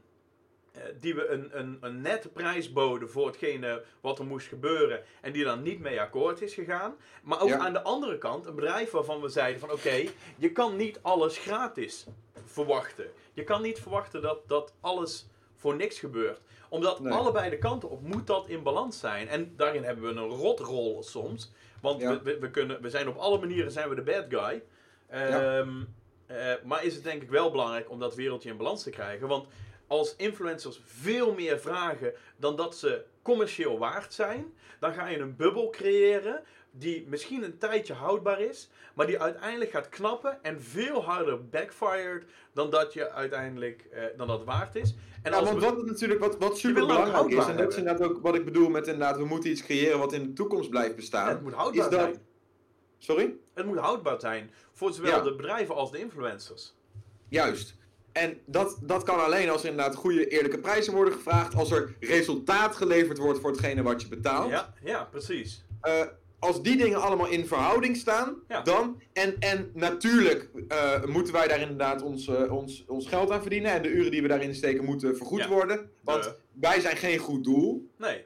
[0.73, 5.03] eh, die we een, een, een nette prijs boden voor hetgene wat er moest gebeuren.
[5.21, 6.97] En die dan niet mee akkoord is gegaan.
[7.23, 7.59] Maar ook Ja.
[7.59, 10.05] aan de andere kant een bedrijf waarvan we zeiden van oké,
[10.37, 12.07] je kan niet alles gratis
[12.45, 13.07] verwachten.
[13.33, 16.41] Je kan niet verwachten dat, dat alles voor niks gebeurt.
[16.69, 17.13] Omdat Nee.
[17.13, 19.29] allebei de kanten op moet dat in balans zijn.
[19.29, 21.53] En daarin hebben we een rotrol soms.
[21.81, 22.11] Want Ja.
[22.11, 24.63] we, we, we kunnen, we zijn op alle manieren zijn we de bad guy.
[25.09, 25.83] Ehm,
[26.27, 29.29] eh, maar is het denk ik wel belangrijk om dat wereldje in balans te krijgen.
[29.29, 29.47] Want
[29.87, 35.37] als influencers veel meer vragen dan dat ze commercieel waard zijn, dan ga je een
[35.37, 41.05] bubbel creëren die misschien een tijdje houdbaar is, maar die uiteindelijk gaat knappen en veel
[41.05, 44.95] harder backfired dan dat je uiteindelijk eh, dan dat waard is.
[45.23, 47.79] En Ja, als want we- wat natuurlijk wat, wat super belangrijk is, en dat is
[47.79, 50.71] inderdaad ook wat ik bedoel met inderdaad, we moeten iets creëren wat in de toekomst
[50.71, 51.29] blijft Ja, bestaan.
[51.29, 52.26] het moet houdbaar is dat- zijn.
[52.99, 53.35] Sorry?
[53.55, 55.23] Het moet houdbaar zijn voor zowel Ja.
[55.23, 56.75] de bedrijven als de influencers.
[57.29, 57.75] Juist.
[58.13, 61.95] En dat, dat kan alleen als er inderdaad goede eerlijke prijzen worden gevraagd, als er
[62.01, 64.51] resultaat geleverd wordt voor hetgene wat je betaalt.
[64.51, 65.65] Ja, ja, precies.
[65.81, 66.01] Eh,
[66.39, 68.61] als die dingen allemaal in verhouding staan, Ja.
[68.63, 69.03] dan.
[69.13, 73.71] En, en natuurlijk eh, moeten wij daar inderdaad ons, eh, ons, ons geld aan verdienen.
[73.73, 75.49] En de uren die we daarin steken moeten vergoed Ja.
[75.49, 75.91] worden.
[76.01, 77.91] Want wij zijn geen goed doel.
[77.99, 78.25] Nee.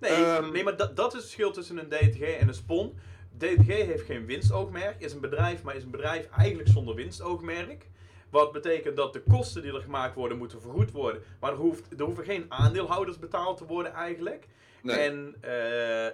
[0.00, 2.98] Nee, Ehm, nee maar dat, dat is het verschil tussen een DTG en een SPON.
[3.38, 7.86] DTG heeft geen winstoogmerk, is een bedrijf, maar is een bedrijf eigenlijk zonder winstoogmerk.
[8.30, 11.22] Wat betekent dat de kosten die er gemaakt worden, moeten vergoed worden.
[11.40, 14.46] Maar er, hoeft, er hoeven geen aandeelhouders betaald te worden eigenlijk.
[14.82, 14.96] Nee.
[14.96, 16.12] En eh, eh,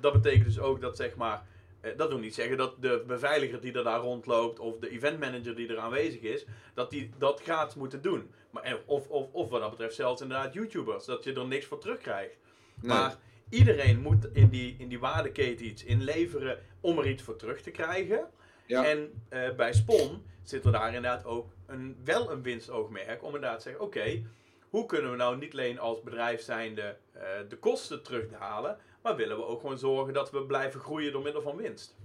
[0.00, 1.46] dat betekent dus ook dat zeg maar.
[1.80, 5.56] eh, dat wil niet zeggen dat de beveiliger die er daar rondloopt of de eventmanager
[5.56, 6.44] die er aanwezig is,
[6.74, 8.30] dat die dat gratis moeten doen.
[8.50, 11.78] Maar, of, of, of wat dat betreft zelfs inderdaad YouTubers, dat je er niks voor
[11.78, 12.36] terugkrijgt.
[12.74, 12.88] Nee.
[12.96, 13.16] Maar
[13.48, 17.70] iedereen moet in die, in die waardeketen iets inleveren om er iets voor terug te
[17.70, 18.28] krijgen.
[18.66, 18.84] Ja.
[18.84, 23.56] En eh, bij Spon zit er daar inderdaad ook een, wel een winstoogmerk om inderdaad
[23.56, 24.22] te zeggen, oké,
[24.70, 29.36] hoe kunnen we nou niet alleen als bedrijf zijnde eh, de kosten terughalen, maar willen
[29.36, 31.96] we ook gewoon zorgen dat we blijven groeien door middel van winst.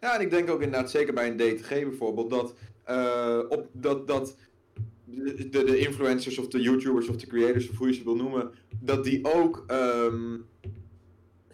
[0.00, 2.54] Ja, en ik denk ook inderdaad, zeker bij een DTG bijvoorbeeld, dat,
[2.84, 4.36] eh, op, dat, dat
[5.04, 8.16] de, de, de influencers of de YouTubers of de creators, of hoe je ze wil
[8.16, 10.36] noemen, dat die ook ehm,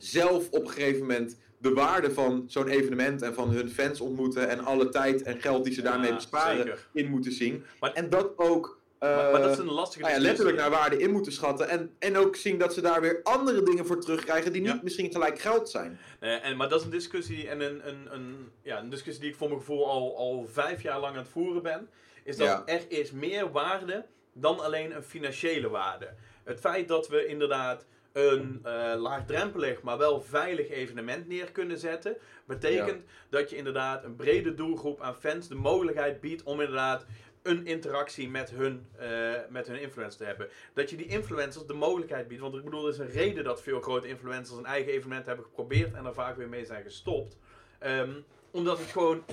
[0.04, 4.48] zelf op een gegeven moment de waarde van zo'n evenement en van hun fans ontmoeten
[4.48, 6.86] en alle tijd en geld die ze Ja, daarmee besparen zeker.
[6.92, 7.64] in moeten zien.
[7.80, 10.70] Maar- en dat ook eh, maar, maar dat is een lastige nou ja, letterlijk naar
[10.70, 11.68] waarde in moeten schatten.
[11.68, 14.72] En, en ook zien dat ze daar weer andere dingen voor terugkrijgen die Ja.
[14.72, 15.98] niet misschien gelijk geld zijn.
[16.20, 19.30] Eh, en, maar dat is een discussie en een, een, een, ja, een discussie die
[19.32, 21.88] ik voor mijn gevoel al, al vijf jaar lang aan het voeren ben.
[22.24, 22.62] Is dat Ja.
[22.66, 26.08] er is meer waarde dan alleen een financiële waarde.
[26.44, 32.16] Het feit dat we inderdaad een eh, laagdrempelig, maar wel veilig evenement neer kunnen zetten,
[32.44, 37.06] betekent dat je inderdaad een brede doelgroep aan fans de mogelijkheid biedt om inderdaad
[37.42, 40.48] een interactie met hun, eh, met hun influencers te hebben.
[40.72, 42.40] Dat je die influencers de mogelijkheid biedt.
[42.40, 45.44] Want ik bedoel, er is een reden dat veel grote influencers een eigen evenement hebben
[45.44, 47.38] geprobeerd en er vaak weer mee zijn gestopt.
[47.78, 48.12] Ehm,
[48.50, 49.24] omdat het gewoon,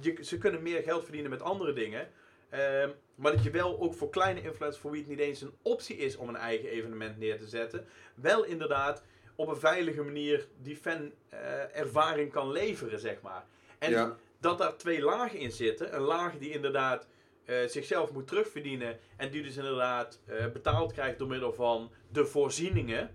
[0.00, 2.08] je, ze kunnen meer geld verdienen met andere dingen.
[2.52, 5.54] Ehm, maar dat je wel ook voor kleine influencers, voor wie het niet eens een
[5.62, 9.02] optie is om een eigen evenement neer te zetten, wel inderdaad
[9.34, 13.44] op een veilige manier die fan-ervaring kan leveren, zeg maar.
[13.78, 14.16] En ja.
[14.40, 15.94] dat daar twee lagen in zitten.
[15.94, 17.08] Een laag die inderdaad
[17.44, 18.98] eh, zichzelf moet terugverdienen.
[19.16, 23.10] En die dus inderdaad eh, betaald krijgt door middel van de voorzieningen.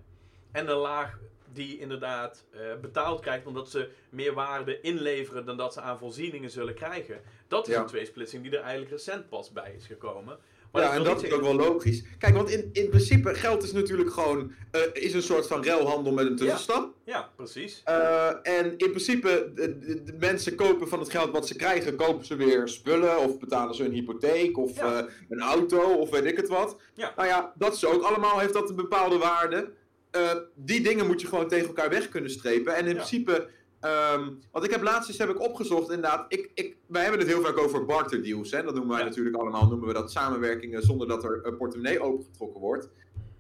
[0.51, 1.19] En een laag
[1.53, 6.49] die inderdaad eh, betaald krijgt omdat ze meer waarde inleveren dan dat ze aan voorzieningen
[6.49, 7.21] zullen krijgen.
[7.47, 7.79] Dat is Ja.
[7.81, 10.37] een tweesplitsing die er eigenlijk recent pas bij is gekomen.
[10.71, 12.03] Maar ja, en dat is ook wel logisch.
[12.17, 16.13] Kijk, want in, in principe, geld is natuurlijk gewoon eh, is een soort van ruilhandel
[16.13, 16.93] met een tussenstap.
[17.05, 17.81] Ja, precies.
[17.85, 22.35] Eh, en in principe, de, mensen kopen van het geld wat ze krijgen, kopen ze
[22.35, 25.07] weer spullen of betalen ze een hypotheek of Ja.
[25.29, 26.77] een auto of weet ik het wat.
[26.93, 27.13] Ja.
[27.15, 29.71] Nou ja, dat is ook allemaal, heeft dat een bepaalde waarde.
[30.17, 32.75] Eh, die dingen moet je gewoon tegen elkaar weg kunnen strepen.
[32.75, 32.93] En in Ja.
[32.95, 33.49] principe,
[33.79, 37.29] ehm, want ik heb laatst eens heb ik opgezocht, inderdaad, ik, ik, wij hebben het
[37.29, 38.51] heel vaak over barterdeals.
[38.51, 38.63] Hè?
[38.63, 39.05] Dat noemen wij Ja.
[39.09, 42.89] natuurlijk allemaal, noemen we dat samenwerkingen zonder dat er een portemonnee opengetrokken wordt.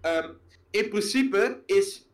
[0.01, 0.29] Ehm,
[0.71, 2.07] in principe is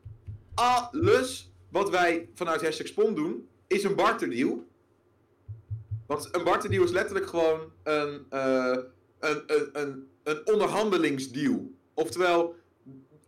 [0.53, 4.63] alles wat wij vanuit Hashtag Spon doen, is een barterdeal.
[6.07, 8.77] Want een barterdeal is letterlijk gewoon een, eh,
[9.19, 11.71] een, een, een, een onderhandelingsdeal.
[11.93, 12.55] Oftewel,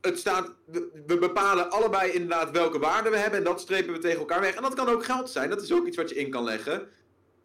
[0.06, 0.52] het staat,
[1.06, 4.56] we, bepalen allebei inderdaad welke waarde we hebben en dat strepen we tegen elkaar weg.
[4.56, 6.88] En dat kan ook geld zijn, dat is ook iets wat je in kan leggen.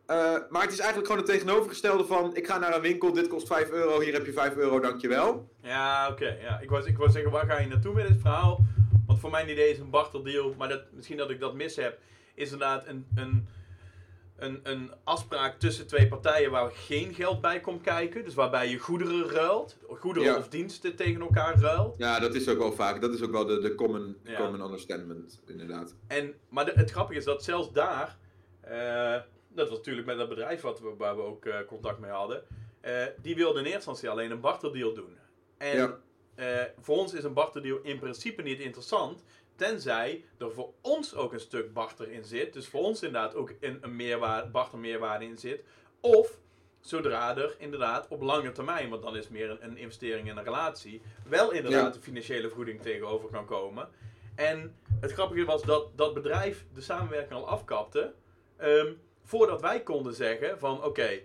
[0.06, 0.16] Eh,
[0.48, 3.46] maar het is eigenlijk gewoon het tegenovergestelde van, ik ga naar een winkel, dit kost
[3.46, 5.48] 5 euro, hier heb je 5 euro, dankjewel.
[5.62, 6.36] Ja, oké.
[6.42, 6.60] ja.
[6.60, 8.60] Ik, wou, ik wou zeggen, waar ga je naartoe met dit verhaal?
[9.06, 11.98] Want voor mijn idee is een barterdeal, maar dat, misschien dat ik dat mis heb,
[12.34, 13.48] is inderdaad een, een,
[14.40, 18.24] een, een afspraak tussen twee partijen waar geen geld bij komt kijken.
[18.24, 20.38] Dus waarbij je goederen ruilt, goederen Ja.
[20.38, 21.94] of diensten tegen elkaar ruilt.
[21.98, 24.36] Ja, dat is ook wel vaak, dat is ook wel de, de common, Ja.
[24.36, 25.94] common understanding, inderdaad.
[26.06, 28.18] En, maar de- het grappige is dat zelfs daar,
[28.60, 29.16] eh,
[29.48, 32.42] dat was natuurlijk met dat bedrijf wat we, waar we ook eh, contact mee hadden,
[32.80, 35.16] eh, die wilde in eerste instantie alleen een barterdeal doen.
[35.58, 35.98] En Ja.
[36.80, 39.22] voor ons is een barterdeal in principe niet interessant,
[39.60, 42.52] tenzij er voor ons ook een stuk barter in zit.
[42.52, 45.62] Dus voor ons inderdaad ook een, een meerwaarde, in zit.
[46.00, 46.38] Of
[46.80, 50.44] zodra er inderdaad op lange termijn, want dan is meer een, een investering in een
[50.44, 53.88] relatie, wel inderdaad een financiële vergoeding tegenover kan komen.
[54.34, 58.12] En het grappige was dat dat bedrijf de samenwerking al afkapte.
[58.56, 58.92] ehm,
[59.22, 61.20] voordat wij konden zeggen van oké,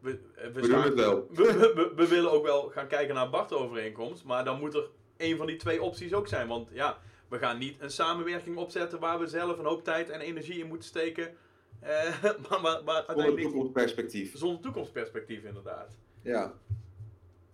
[0.00, 0.18] we,
[0.52, 4.24] we, We willen ook wel gaan kijken naar een BART-overeenkomst.
[4.24, 6.48] Maar dan moet er een van die twee opties ook zijn.
[6.48, 6.98] Want ja,
[7.28, 10.66] we gaan niet een samenwerking opzetten waar we zelf een hoop tijd en energie in
[10.66, 11.36] moeten steken.
[11.80, 14.36] eh, maar, maar, maar Zonder toekomstperspectief.
[14.36, 15.96] zonder toekomstperspectief inderdaad.
[16.22, 16.52] Ja.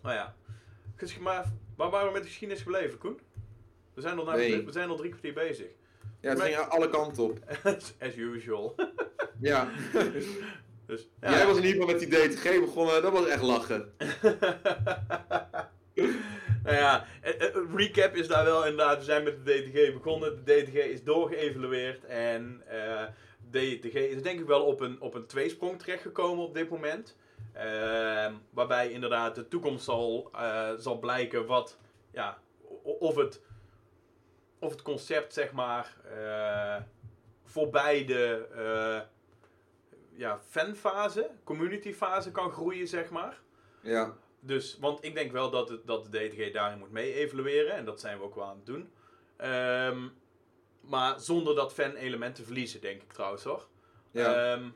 [0.02, 0.34] Nou ja,
[1.20, 1.44] maar
[1.76, 3.20] waar waren we met de geschiedenis gebleven, Koen?
[3.94, 4.64] We zijn al, Nee.
[4.64, 5.66] we zijn al drie kwartier bezig.
[6.20, 7.38] Ja, het ging alle kanten op.
[8.00, 8.74] As usual.
[9.40, 9.70] Ja.
[10.86, 13.92] dus, Jij was in ieder geval met die DTG begonnen, dat was echt lachen.
[16.64, 18.98] Nou ja, eh, eh, recap is daar wel inderdaad.
[18.98, 20.44] We zijn met de DTG begonnen.
[20.44, 22.04] De DTG is doorgeëvalueerd.
[22.04, 23.02] En eh
[23.50, 27.16] DTG is denk ik wel op een, op een tweesprong terechtgekomen op dit moment.
[27.52, 30.30] Ehm, waarbij inderdaad de toekomst zal,
[30.78, 31.78] zal blijken wat,
[32.12, 32.38] ja,
[32.82, 33.40] of het,
[34.58, 35.96] of het concept zeg maar
[37.44, 38.46] voorbij de
[40.12, 43.40] ja, fanfase, communityfase kan groeien zeg maar.
[43.80, 44.14] Ja.
[44.46, 47.72] Dus, want ik denk wel dat, het, dat de DTG daarin moet mee evalueren.
[47.74, 48.92] En dat zijn we ook wel aan het doen.
[49.36, 50.08] Ehm,
[50.80, 53.66] maar zonder dat fan-element te verliezen, denk ik trouwens hoor.
[54.10, 54.52] Ja.
[54.52, 54.68] Ehm,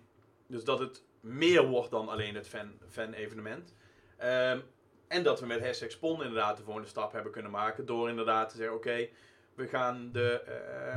[0.46, 3.74] dus dat het meer wordt dan alleen het fan- fan-evenement.
[4.16, 4.60] Ehm,
[5.08, 7.86] en dat we met hashtag Spon inderdaad de volgende stap hebben kunnen maken.
[7.86, 9.08] Door inderdaad te zeggen, oké,
[9.54, 10.40] we gaan de...
[10.40, 10.96] eh,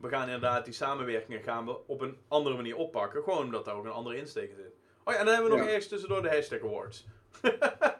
[0.00, 3.22] we gaan inderdaad die samenwerkingen gaan we op een andere manier oppakken.
[3.22, 4.74] Gewoon omdat daar ook een andere insteek in zit.
[5.04, 5.72] Oh ja, en dan hebben we nog Ja.
[5.72, 7.06] ergens tussendoor de hashtag awards.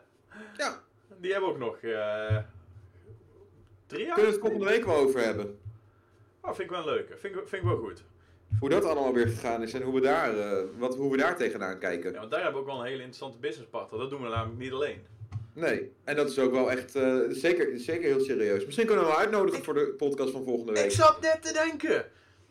[0.61, 0.83] ja.
[1.21, 2.37] Die hebben we ook nog eh,
[3.87, 4.15] drie jaar.
[4.15, 5.59] Kunnen we het volgende week wel over hebben.
[6.43, 7.07] Oh, vind ik wel leuk.
[7.19, 8.03] Vind ik, vind ik wel goed.
[8.61, 11.37] Hoe dat allemaal weer gegaan is en hoe we daar, eh, wat, hoe we daar
[11.37, 12.13] tegenaan kijken.
[12.13, 14.01] Ja, want daar hebben we ook wel een hele interessante businesspartner.
[14.01, 15.03] Dat doen we namelijk niet alleen.
[15.53, 18.65] Nee, en dat is ook wel echt eh, zeker, zeker heel serieus.
[18.65, 20.91] Misschien kunnen we hem uitnodigen voor de podcast van volgende Ik week.
[20.91, 22.05] zat net te denken.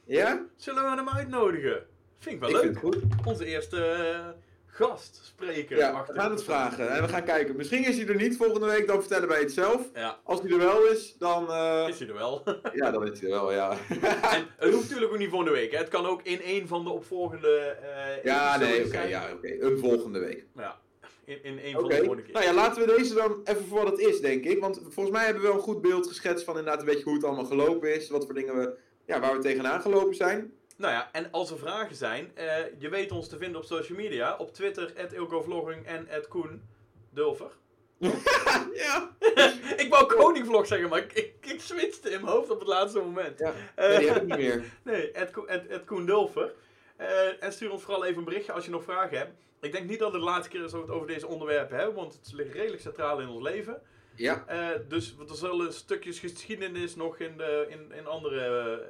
[0.05, 0.45] Ja?
[0.55, 1.85] Zullen we hem uitnodigen?
[2.19, 2.63] Vind ik wel Ik leuk.
[2.63, 2.83] vind het
[3.17, 3.25] goed.
[3.27, 3.77] Onze eerste
[4.79, 5.77] eh, gast, spreker.
[5.77, 7.55] Ja, achter- we gaan het vragen en we gaan kijken.
[7.55, 9.81] Misschien is hij er niet volgende week, dan vertellen wij het zelf.
[9.93, 11.51] Ja, Als hij er wel is, dan...
[11.51, 12.43] eh, is hij er wel.
[12.73, 13.71] Ja, dan is hij er wel, ja.
[14.35, 15.71] en het hoeft natuurlijk ook niet volgende week.
[15.71, 15.77] Hè.
[15.77, 19.55] Het kan ook in een van de opvolgende eh ja, nee, oké, ja, oké.
[19.59, 20.45] Een volgende week.
[20.55, 20.79] Ja,
[21.25, 22.33] in, in een van de volgende keer.
[22.33, 24.59] nou ja, laten we deze dan even voor wat het is, denk ik.
[24.59, 27.13] Want volgens mij hebben we wel een goed beeld geschetst van inderdaad een beetje hoe
[27.13, 28.09] het allemaal gelopen is.
[28.09, 28.73] Wat voor dingen we,
[29.05, 30.53] ja, waar we tegenaan gelopen zijn.
[30.79, 33.97] Nou ja, en als er vragen zijn, eh, je weet ons te vinden op social
[33.97, 34.35] media.
[34.37, 36.61] Op Twitter, @ilgovlogging en Koen
[37.09, 37.51] Dulver.
[38.85, 39.15] ja.
[39.83, 42.99] ik wou koningvlog zeggen, maar ik, ik, ik switchte in mijn hoofd op het laatste
[42.99, 43.39] moment.
[43.39, 43.53] ja.
[43.75, 44.63] Eh, Nee, die heb ik niet meer.
[44.83, 46.53] Nee, Ed, Ko- Ed, Ed Koen Dulfer.
[46.95, 49.31] Eh, en stuur ons vooral even een berichtje als je nog vragen hebt.
[49.61, 51.77] Ik denk niet dat het de laatste keer is dat we het over deze onderwerpen
[51.77, 53.81] hebben, want het ligt redelijk centraal in ons leven.
[54.15, 58.81] Ja, Eh, dus er zullen stukjes geschiedenis nog in, de, in, in andere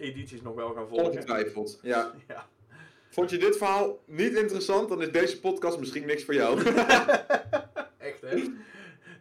[0.00, 1.06] edities nog wel gaan volgen.
[1.06, 1.78] ongetwijfeld.
[1.82, 2.12] Ja.
[2.28, 2.46] Ja.
[3.12, 6.58] Vond je dit verhaal niet interessant, dan is deze podcast misschien niks voor jou.
[7.98, 8.42] Echt, hè?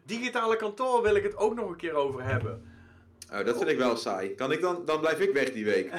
[0.03, 2.71] Digitale kantoor wil ik het ook nog een keer over hebben.
[3.32, 4.36] Oh, dat vind ik wel saai.
[4.36, 5.91] Kan ik dan, dan blijf ik weg die week.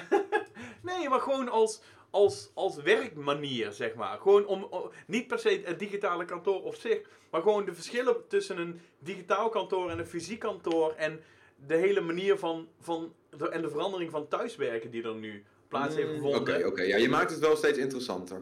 [0.83, 4.19] Nee, maar gewoon als, als, als werkmanier, zeg maar.
[4.19, 7.01] Gewoon om, om- niet per se het digitale kantoor op zich,
[7.31, 11.21] maar gewoon de verschillen tussen een digitaal kantoor en een fysiek kantoor en
[11.67, 15.95] de hele manier van, van de, en de verandering van thuiswerken die er nu plaats
[15.95, 16.41] heeft Mm, gevonden.
[16.41, 16.83] Oké, oké.
[16.83, 18.39] Ja, je maakt het wel steeds interessanter.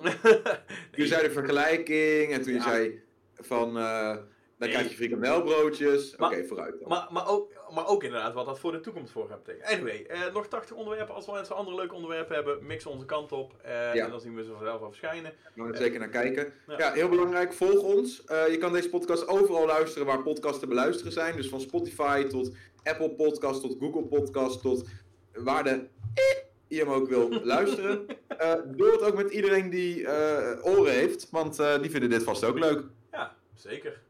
[0.90, 3.00] Toen je zei de vergelijking en toen je zei
[3.34, 3.78] van...
[3.78, 4.16] eh,
[4.58, 4.76] Dan Nee.
[4.76, 6.16] krijg je frikandelbroodjes.
[6.16, 6.88] Oké, vooruit dan.
[6.88, 9.70] Maar, maar, ook, maar ook inderdaad wat dat voor de toekomst voor gaat betekenen.
[9.78, 11.14] Anyway, eh, nog 80 onderwerpen.
[11.14, 13.52] Als we mensen andere leuke onderwerpen hebben, mix onze kant op.
[13.62, 14.04] eh, Ja.
[14.04, 15.32] En dan zien we ze vanzelf wel verschijnen.
[15.54, 16.52] We gaan er zeker naar kijken.
[16.66, 16.78] Ja.
[16.78, 18.24] Ja, heel belangrijk, volg ons.
[18.24, 21.36] Eh, je kan deze podcast overal luisteren waar podcasts te beluisteren zijn.
[21.36, 22.50] Dus van Spotify tot
[22.82, 24.88] Apple Podcast tot Google Podcast tot
[25.34, 28.06] waar de eh, je hem ook wil luisteren.
[28.26, 32.22] Eh deel het ook met iedereen die eh, oren heeft, want eh, die vinden dit
[32.22, 32.84] vast ook leuk.
[33.12, 34.00] Ja, zeker.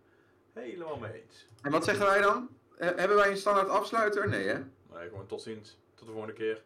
[0.53, 1.47] Helemaal mee eens.
[1.63, 2.49] En wat zeggen wij dan?
[2.79, 4.29] Eh, hebben wij een standaard afsluiter?
[4.29, 4.59] Nee hè?
[4.95, 5.79] Nee, gewoon tot ziens.
[5.95, 6.63] Tot de volgende keer.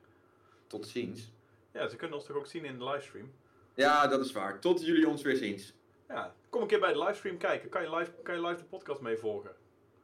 [0.67, 1.33] Tot ziens.
[1.73, 3.33] Ja, ze kunnen ons toch ook zien in de livestream.
[3.75, 4.59] Ja, dat is waar.
[4.59, 5.75] Tot jullie ons weer ziens.
[6.09, 7.69] Ja, kom een keer bij de livestream kijken.
[7.69, 9.51] Kan je live, kan je live de podcast meevolgen?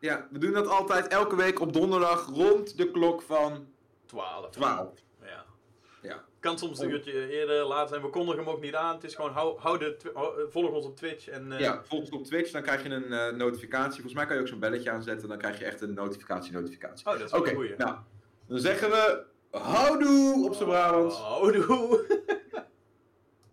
[0.00, 3.66] Ja, we doen dat altijd elke week op donderdag rond de klok van
[4.06, 4.50] 12.
[4.50, 4.88] 12.
[5.22, 5.44] Ja.
[6.02, 6.24] Ja.
[6.40, 8.02] Kan soms een uurtje eerder, later zijn.
[8.02, 8.94] We kondigen hem ook niet aan.
[8.94, 11.28] Het is gewoon, hou, hou de, eh, volg ons op Twitch.
[11.28, 13.92] En, eh, Ja, volg ons op Twitch, dan krijg je een eh, notificatie.
[13.92, 17.06] Volgens mij kan je ook zo'n belletje aanzetten, dan krijg je echt een notificatie-notificatie.
[17.06, 17.74] Oh, dat is wel een goeie.
[17.76, 17.96] nou,
[18.46, 21.16] dan zeggen we houdoe op z'n Brabants.
[21.20, 22.04] Oh, doe.